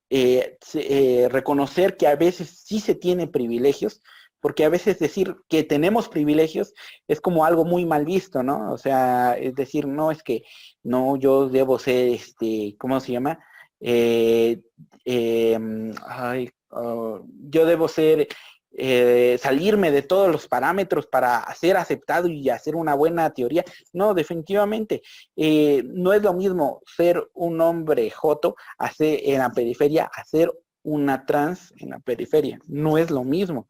[0.09, 4.03] eh, eh, reconocer que a veces sí se tiene privilegios,
[4.41, 6.73] porque a veces decir que tenemos privilegios
[7.09, 8.73] es como algo muy mal visto, ¿no?
[8.73, 10.45] O sea, es decir, no es que
[10.85, 13.41] no, yo debo ser, este, ¿cómo se llama?
[13.81, 14.61] Eh,
[15.05, 15.93] em,
[16.71, 18.29] oh, yo debo ser
[18.79, 23.65] eh, salirme de todos los parámetros para ser aceptado y hacer una buena teoría.
[23.93, 25.03] No, definitivamente.
[25.35, 30.53] Eh, no es lo mismo ser un hombre joto hacer en la periferia, hacer
[30.83, 32.61] una trans en la periferia.
[32.67, 33.67] No es lo mismo.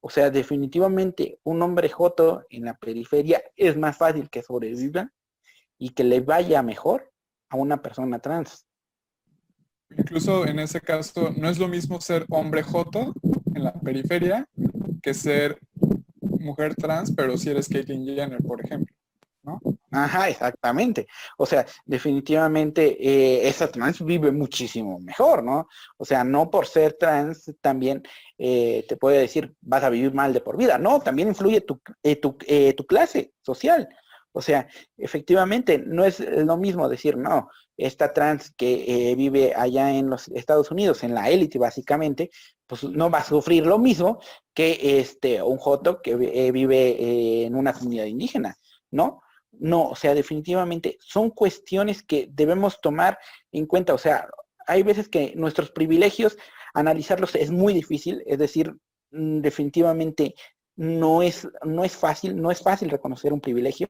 [0.00, 5.10] O sea, definitivamente un hombre joto en la periferia es más fácil que sobreviva
[5.78, 7.12] y que le vaya mejor
[7.48, 8.66] a una persona trans.
[9.96, 13.14] Incluso en ese caso, no es lo mismo ser hombre joto
[13.58, 14.48] en la periferia
[15.02, 15.58] que ser
[16.20, 18.94] mujer trans, pero si eres Caitlyn Jenner, por ejemplo,
[19.42, 19.60] ¿no?
[19.90, 21.06] Ajá, exactamente.
[21.38, 25.68] O sea, definitivamente eh, esa trans vive muchísimo mejor, ¿no?
[25.96, 28.02] O sea, no por ser trans también
[28.36, 30.78] eh, te puede decir vas a vivir mal de por vida.
[30.78, 32.36] No, también influye tu, eh, tu,
[32.76, 33.88] tu clase social.
[34.32, 40.10] O sea, efectivamente, no es lo mismo decir, no, esta trans que vive allá en
[40.10, 42.30] los Estados Unidos, en la élite básicamente,
[42.68, 44.20] pues no va a sufrir lo mismo
[44.54, 48.56] que este un joto que eh, vive eh, en una comunidad indígena,
[48.92, 49.22] ¿no?
[49.52, 53.18] No, o sea, definitivamente son cuestiones que debemos tomar
[53.50, 53.94] en cuenta.
[53.94, 54.28] O sea,
[54.66, 56.36] hay veces que nuestros privilegios,
[56.74, 58.76] analizarlos es muy difícil, es decir,
[59.10, 60.34] mm, definitivamente
[60.76, 63.88] no es, no es fácil, no es fácil reconocer un privilegio.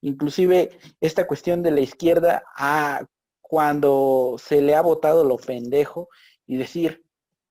[0.00, 3.04] Inclusive esta cuestión de la izquierda, a,
[3.42, 6.08] cuando se le ha votado lo pendejo
[6.46, 7.03] y decir,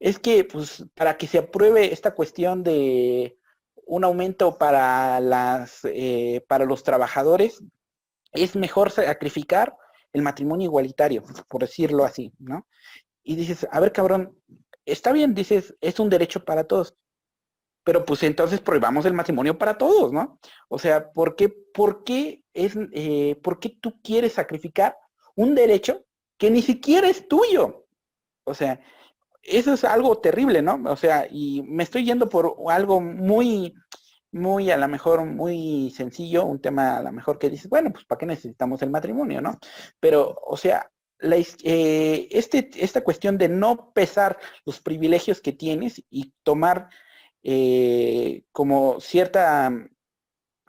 [0.04, 3.38] es que pues para que se apruebe esta cuestión de
[3.86, 7.64] un aumento para las eh, para los trabajadores
[8.34, 9.78] es mejor sacrificar
[10.12, 12.68] el matrimonio igualitario, por decirlo así, ¿no?
[13.24, 14.38] Y dices, a ver, cabrón,
[14.86, 16.96] está bien, dices, es un derecho para todos,
[17.86, 20.38] pero pues entonces prohibamos el matrimonio para todos, ¿no?
[20.68, 24.98] O sea, ¿por qué, es, eh, por qué tú quieres sacrificar
[25.36, 26.04] un derecho
[26.38, 27.86] que ni siquiera es tuyo?
[28.44, 28.82] O sea,
[29.44, 30.82] eso es algo terrible, ¿no?
[30.86, 33.74] O sea, y me estoy yendo por algo muy,
[34.32, 38.06] muy a lo mejor muy sencillo, un tema a lo mejor que dices, bueno, pues
[38.06, 39.60] ¿para qué necesitamos el matrimonio, no?
[40.00, 40.90] Pero, o sea,
[41.64, 46.90] eh, este, esta cuestión de no pesar los privilegios que tienes y tomar
[47.44, 49.72] eh, como cierta,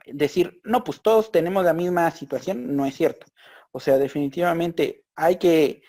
[0.05, 3.27] decir, no, pues todos tenemos la misma situación, no es cierto.
[3.71, 5.81] O sea, definitivamente hay que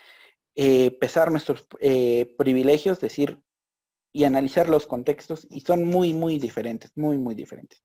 [0.57, 3.39] eh, pesar nuestros eh, privilegios, decir
[4.13, 7.83] y analizar los contextos y son muy, muy diferentes, muy, muy diferentes.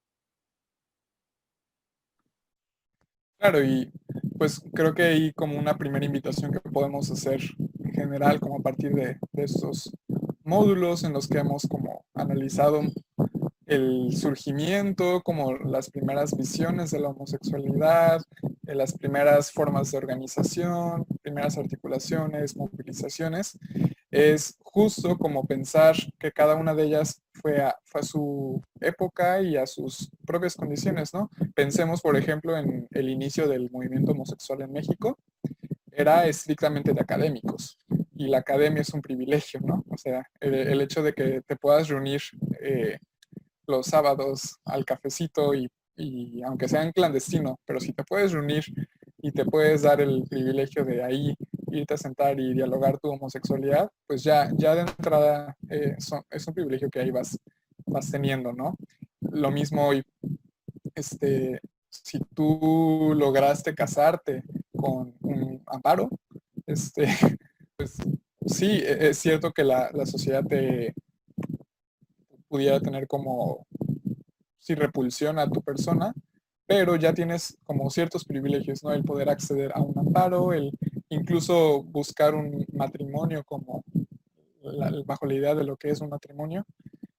[3.38, 3.92] Claro, y
[4.38, 7.42] pues creo que hay como una primera invitación que podemos hacer
[7.80, 9.92] en general, como a partir de, de estos
[10.44, 12.82] módulos en los que hemos como analizado
[13.72, 18.22] el surgimiento, como las primeras visiones de la homosexualidad,
[18.64, 23.58] las primeras formas de organización, primeras articulaciones, movilizaciones,
[24.12, 29.66] es justo como pensar que cada una de ellas fue a, su época y a
[29.66, 31.30] sus propias condiciones, ¿no?
[31.56, 35.18] Pensemos, por ejemplo, en el inicio del movimiento homosexual en México,
[35.94, 37.78] era estrictamente de académicos
[38.16, 39.86] y la academia es un privilegio, ¿no?
[39.90, 42.22] O sea, el, hecho de que te puedas reunir
[42.62, 43.00] eh,
[43.72, 45.68] los sábados al cafecito y
[46.02, 48.64] y aunque sea en clandestino, pero si te puedes reunir
[49.18, 51.36] y te puedes dar el privilegio de ahí
[51.72, 55.96] irte a sentar y dialogar tu homosexualidad, pues ya, ya de entrada eh,
[56.30, 57.38] es un privilegio que ahí vas,
[57.86, 58.76] vas teniendo, ¿no?
[59.22, 59.92] Lo mismo
[60.96, 64.44] este, si tú lograste casarte
[64.76, 66.10] con un amparo,
[66.66, 67.06] este,
[67.78, 67.98] pues
[68.46, 70.94] sí, e, es cierto que la, la sociedad te
[72.52, 73.66] pudiera tener como
[74.60, 76.14] si repulsión a tu persona,
[76.68, 78.92] pero ya tienes como ciertos privilegios, ¿no?
[78.92, 80.70] El poder acceder a un amparo, el
[81.08, 83.86] incluso buscar un matrimonio como
[85.06, 86.66] bajo la idea de lo que es un matrimonio,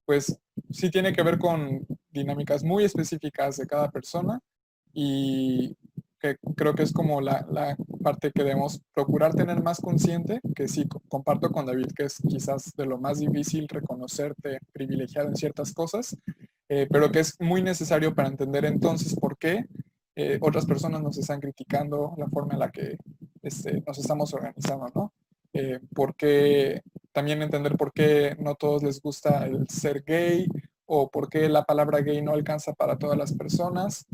[0.05, 4.39] pues sí tiene que ver con dinámicas muy específicas de cada persona
[4.93, 5.75] y
[6.23, 10.67] que creo que es como la, la, parte que debemos procurar tener más consciente, que
[10.69, 15.73] sí, comparto con David que es quizás de lo más difícil reconocerte privilegiado en ciertas
[15.73, 16.17] cosas,
[16.69, 19.65] eh, pero que es muy necesario para entender entonces por qué
[20.15, 22.97] eh, otras personas nos están criticando la forma en la que
[23.41, 25.13] este, nos estamos organizando, ¿no?
[25.53, 30.47] Eh, porque también entender por qué no todos les gusta el ser gay
[30.85, 34.05] o por qué la palabra gay no alcanza para todas las personas.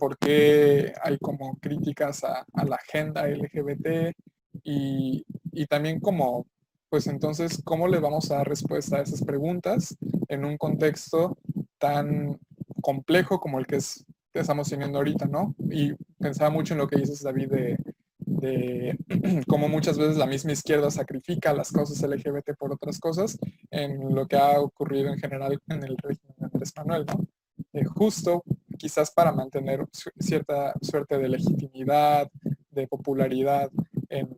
[0.00, 4.16] Por qué hay como críticas a, la agenda LGBT
[4.64, 6.46] y, y, también como,
[6.88, 9.94] pues entonces, ¿cómo le vamos a dar respuesta a esas preguntas
[10.28, 11.36] en un contexto
[11.78, 12.38] tan
[12.80, 15.54] complejo como el que, es, que estamos teniendo ahorita, ¿no?
[15.70, 18.96] Y pensaba mucho en lo que dices, David, de,
[19.46, 23.38] cómo muchas veces la misma izquierda sacrifica las causas LGBT por otras cosas
[23.70, 27.26] en lo que ha ocurrido en general en el régimen de Andrés Manuel, ¿no?
[27.74, 28.42] Eh, justo
[28.80, 29.84] quizás para mantener
[30.18, 32.30] cierta suerte de legitimidad,
[32.70, 33.70] de popularidad
[34.08, 34.36] en,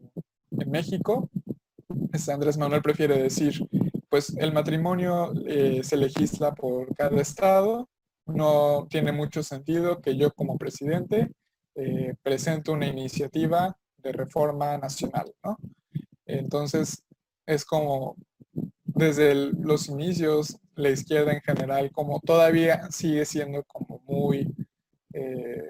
[0.66, 1.28] México,
[2.12, 3.68] este Andrés Manuel prefiere decir,
[4.08, 7.88] pues el matrimonio eh, se legisla por cada estado,
[8.26, 11.30] no tiene mucho sentido que yo como presidente
[11.74, 15.58] eh, presente una iniciativa de reforma nacional, ¿no?
[16.26, 17.02] Entonces,
[17.46, 18.16] es como
[18.84, 24.54] desde los inicios, la izquierda en general, como todavía sigue siendo como muy,
[25.14, 25.68] eh,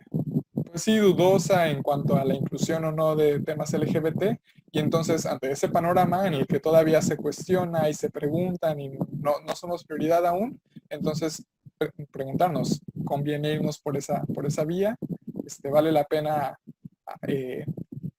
[0.51, 4.41] pues sí, dudosa en cuanto a la inclusión o no de temas LGBT.
[4.73, 8.89] Y entonces, ante ese panorama en el que todavía se cuestiona y se preguntan y
[8.89, 11.45] no, no somos prioridad aún, entonces
[12.11, 14.97] preguntarnos, ¿conviene irnos por esa, por esa vía?
[15.45, 16.59] Este, ¿Vale la pena
[17.27, 17.65] eh,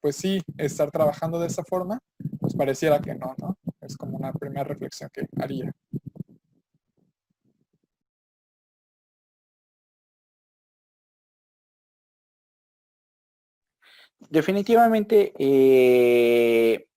[0.01, 1.99] pues sí, estar trabajando de esa forma,
[2.39, 3.57] pues pareciera que no, ¿no?
[3.81, 5.71] Es como una primera reflexión que haría.
[14.29, 16.87] Definitivamente eh,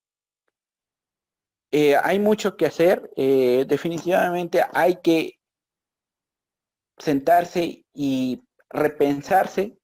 [1.71, 3.09] eh, hay mucho que hacer.
[3.15, 5.39] Eh, definitivamente hay que
[6.97, 9.77] sentarse y repensarse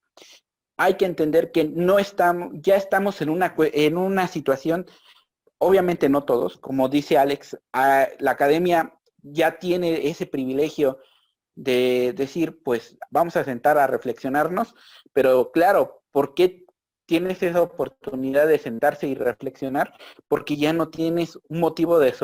[0.76, 4.86] hay que entender que no estamos, ya estamos en una, en una situación,
[5.58, 8.92] obviamente no todos, como dice Alex, la academia
[9.22, 10.98] ya tiene ese privilegio
[11.54, 14.74] de decir, pues vamos a sentar a reflexionarnos,
[15.12, 16.63] pero claro, ¿por qué
[17.06, 19.92] tienes esa oportunidad de sentarse y reflexionar
[20.28, 22.14] porque ya no tienes un motivo de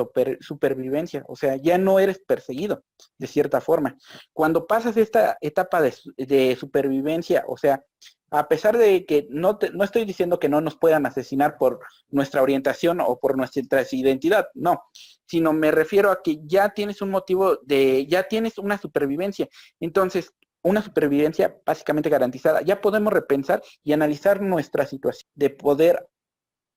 [0.41, 2.83] supervivencia, o sea, ya no eres perseguido
[3.19, 3.97] de cierta forma.
[4.33, 7.85] Cuando pasas esta etapa de, supervivencia, o sea,
[8.33, 12.43] a pesar de que no, no estoy diciendo que no nos puedan asesinar por nuestra
[12.43, 14.85] orientación o por nuestra identidad, no,
[15.27, 19.49] sino me refiero a que ya tienes un motivo de, ya tienes una supervivencia.
[19.81, 22.63] Entonces, una supervivencia básicamente garantizada.
[22.63, 26.09] Ya podemos repensar y analizar nuestra situación, de poder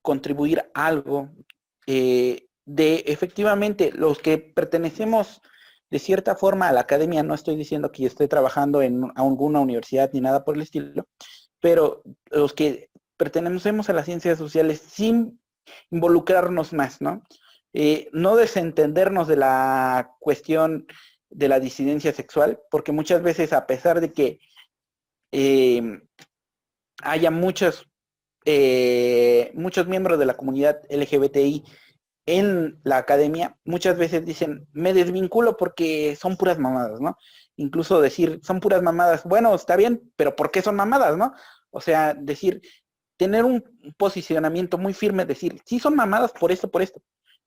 [0.02, 1.30] contribuir algo,
[1.88, 5.42] eh, de efectivamente los que pertenecemos
[5.90, 10.10] de cierta forma a la academia, no estoy diciendo que esté trabajando en alguna universidad
[10.12, 11.06] ni nada por el estilo,
[11.60, 15.40] pero los que pertenecemos a las ciencias sociales sin
[15.92, 17.22] involucrarnos más, ¿no?
[17.74, 20.88] Eh, no desentendernos de la cuestión
[21.34, 24.40] de la disidencia sexual, porque muchas veces a pesar de que
[25.32, 26.02] em,
[27.02, 27.90] haya muchos,
[28.46, 31.64] eh, muchos miembros de la comunidad LGBTI
[32.26, 37.18] en la academia, muchas veces dicen, me desvinculo porque son puras mamadas, ¿no?
[37.58, 41.34] Incluso decir, son puras mamadas, bueno, está bien, pero ¿por qué son mamadas, no?
[41.72, 42.62] O sea, decir,
[43.18, 43.64] tener un
[43.98, 47.02] posicionamiento muy firme, decir, sí son mamadas por esto, por esto,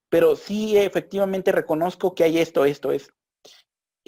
[0.08, 3.14] pero sí efectivamente reconozco que hay esto, esto, esto.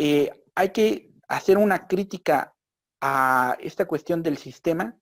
[0.00, 2.54] Eh, hay que hacer una crítica
[3.00, 4.96] a esta cuestión del sistema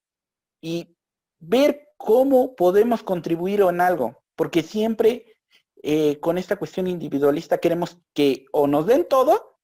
[0.63, 0.97] y
[1.39, 5.37] ver cómo podemos contribuir en algo, porque siempre
[5.83, 9.61] eh, con esta cuestión individualista queremos que o nos den todo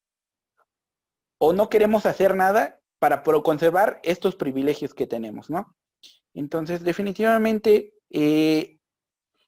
[1.39, 5.75] o no queremos hacer nada para conservar estos privilegios que tenemos, ¿no?
[6.35, 8.79] Entonces, definitivamente, eh,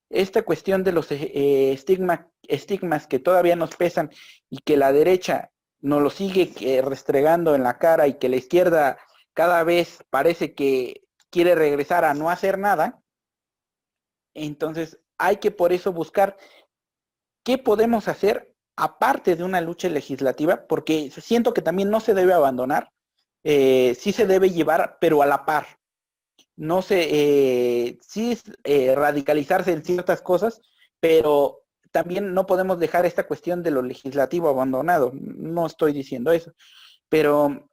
[0.09, 4.11] esta cuestión de los estigmas que todavía nos pesan
[4.51, 5.53] y que la derecha
[5.85, 8.97] nos lo sigue eh, restregando en la cara y que la izquierda
[9.35, 13.03] cada vez parece que quiere regresar a no hacer nada,
[14.33, 16.39] entonces hay que por eso buscar
[17.45, 22.33] qué podemos hacer aparte de una lucha legislativa, porque siento que también no se debe
[22.33, 22.91] abandonar,
[23.43, 25.67] eh, sí se debe llevar, pero a la par.
[26.57, 28.39] No sé, eh, sí
[28.95, 30.63] radicalizarse en ciertas cosas,
[30.99, 31.64] pero
[31.95, 35.13] también no podemos dejar esta cuestión de lo legislativo abandonado.
[35.15, 36.53] No estoy diciendo eso,
[37.09, 37.71] pero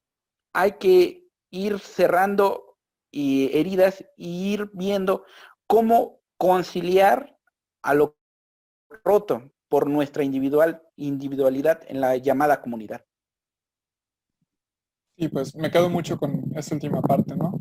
[0.53, 2.77] hay que ir cerrando
[3.11, 5.25] heridas y ir viendo
[5.65, 7.35] cómo conciliar
[7.81, 8.15] a lo
[9.03, 13.03] roto por nuestra individual, individualidad en la llamada comunidad.
[15.17, 17.59] Sí, pues me quedo mucho con esa última parte, ¿no?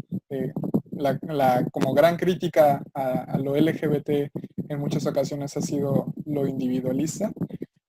[1.01, 4.31] La, como gran crítica a, lo LGBT
[4.69, 7.33] en muchas ocasiones ha sido lo individualista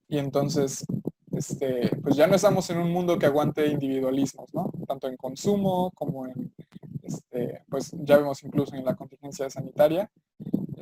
[0.07, 0.85] y entonces
[1.31, 4.71] este, pues ya no estamos en un mundo que aguante individualismos, ¿no?
[4.88, 6.53] Tanto en consumo como en,
[7.01, 10.09] este, pues ya vemos incluso en la contingencia sanitaria.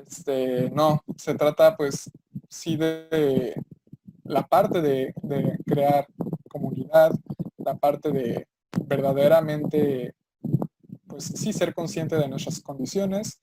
[0.08, 2.12] Este, no, se trata pues
[2.48, 3.56] sí de
[4.24, 5.14] la parte de,
[5.66, 6.08] crear
[6.50, 7.12] comunidad,
[7.58, 8.48] la parte de
[8.86, 10.16] verdaderamente,
[11.20, 13.40] sí ser consciente de nuestras condiciones,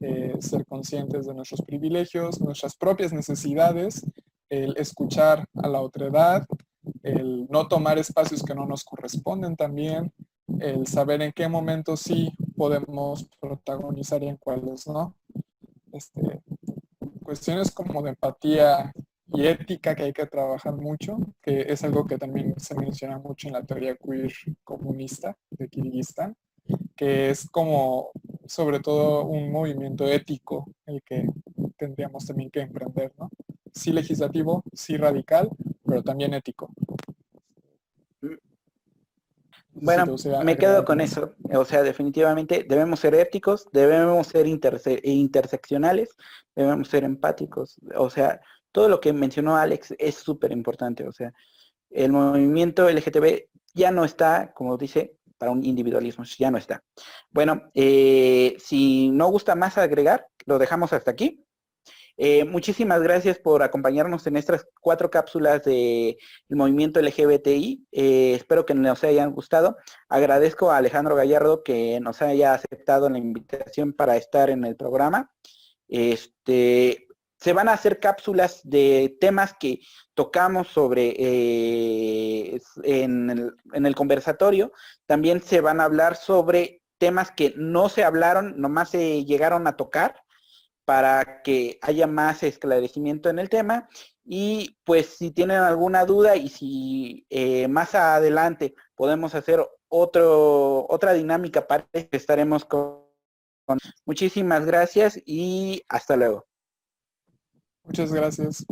[0.00, 4.04] eh, ser conscientes de nuestros privilegios, nuestras propias necesidades,
[4.48, 6.46] el escuchar a la otredad,
[7.02, 10.12] el no tomar espacios que no nos corresponden también,
[10.58, 15.14] el saber en qué momentos sí podemos protagonizar y en cuáles no.
[15.92, 16.42] Este,
[17.22, 18.92] cuestiones como de empatía
[19.32, 23.46] y ética que hay que trabajar mucho, que es algo que también se menciona mucho
[23.46, 24.32] en la teoría queer
[24.64, 26.34] comunista de Kirguistán,
[26.96, 28.10] que es como
[28.46, 31.26] sobre todo un movimiento ético el que
[31.76, 33.30] tendríamos también que emprender, ¿no?
[33.72, 35.50] Sí legislativo, sí radical,
[35.84, 36.72] pero también ético.
[39.72, 41.34] Bueno, me quedo con eso.
[41.54, 46.16] O sea, definitivamente debemos ser éticos, debemos ser interseccionales,
[46.54, 47.78] debemos ser empáticos.
[47.96, 48.40] O sea,
[48.72, 51.06] todo lo que mencionó Alex es súper importante.
[51.06, 51.32] O sea,
[51.90, 56.84] el movimiento LGTB ya no está, como dice, para un individualismo, ya no está.
[57.30, 61.46] Bueno, eh, si no gusta más agregar, lo dejamos hasta aquí.
[62.18, 66.18] Eh, muchísimas gracias por acompañarnos en estas cuatro cápsulas del
[66.50, 67.86] movimiento LGBTI.
[67.90, 69.78] Eh, espero que nos hayan gustado.
[70.10, 75.32] Agradezco a Alejandro Gallardo que nos haya aceptado la invitación para estar en el programa.
[75.88, 77.08] Este,
[77.40, 79.80] se van a hacer cápsulas de temas que
[80.14, 84.72] tocamos sobre eh, en, el, conversatorio.
[85.06, 89.76] También se van a hablar sobre temas que no se hablaron, nomás se llegaron a
[89.76, 90.22] tocar
[90.84, 93.88] para que haya más esclarecimiento en el tema.
[94.22, 101.14] Y pues si tienen alguna duda y si eh, más adelante podemos hacer otro, otra
[101.14, 103.08] dinámica para que estaremos con...
[104.04, 106.49] Muchísimas gracias y hasta luego.
[107.90, 108.64] Muchas gracias.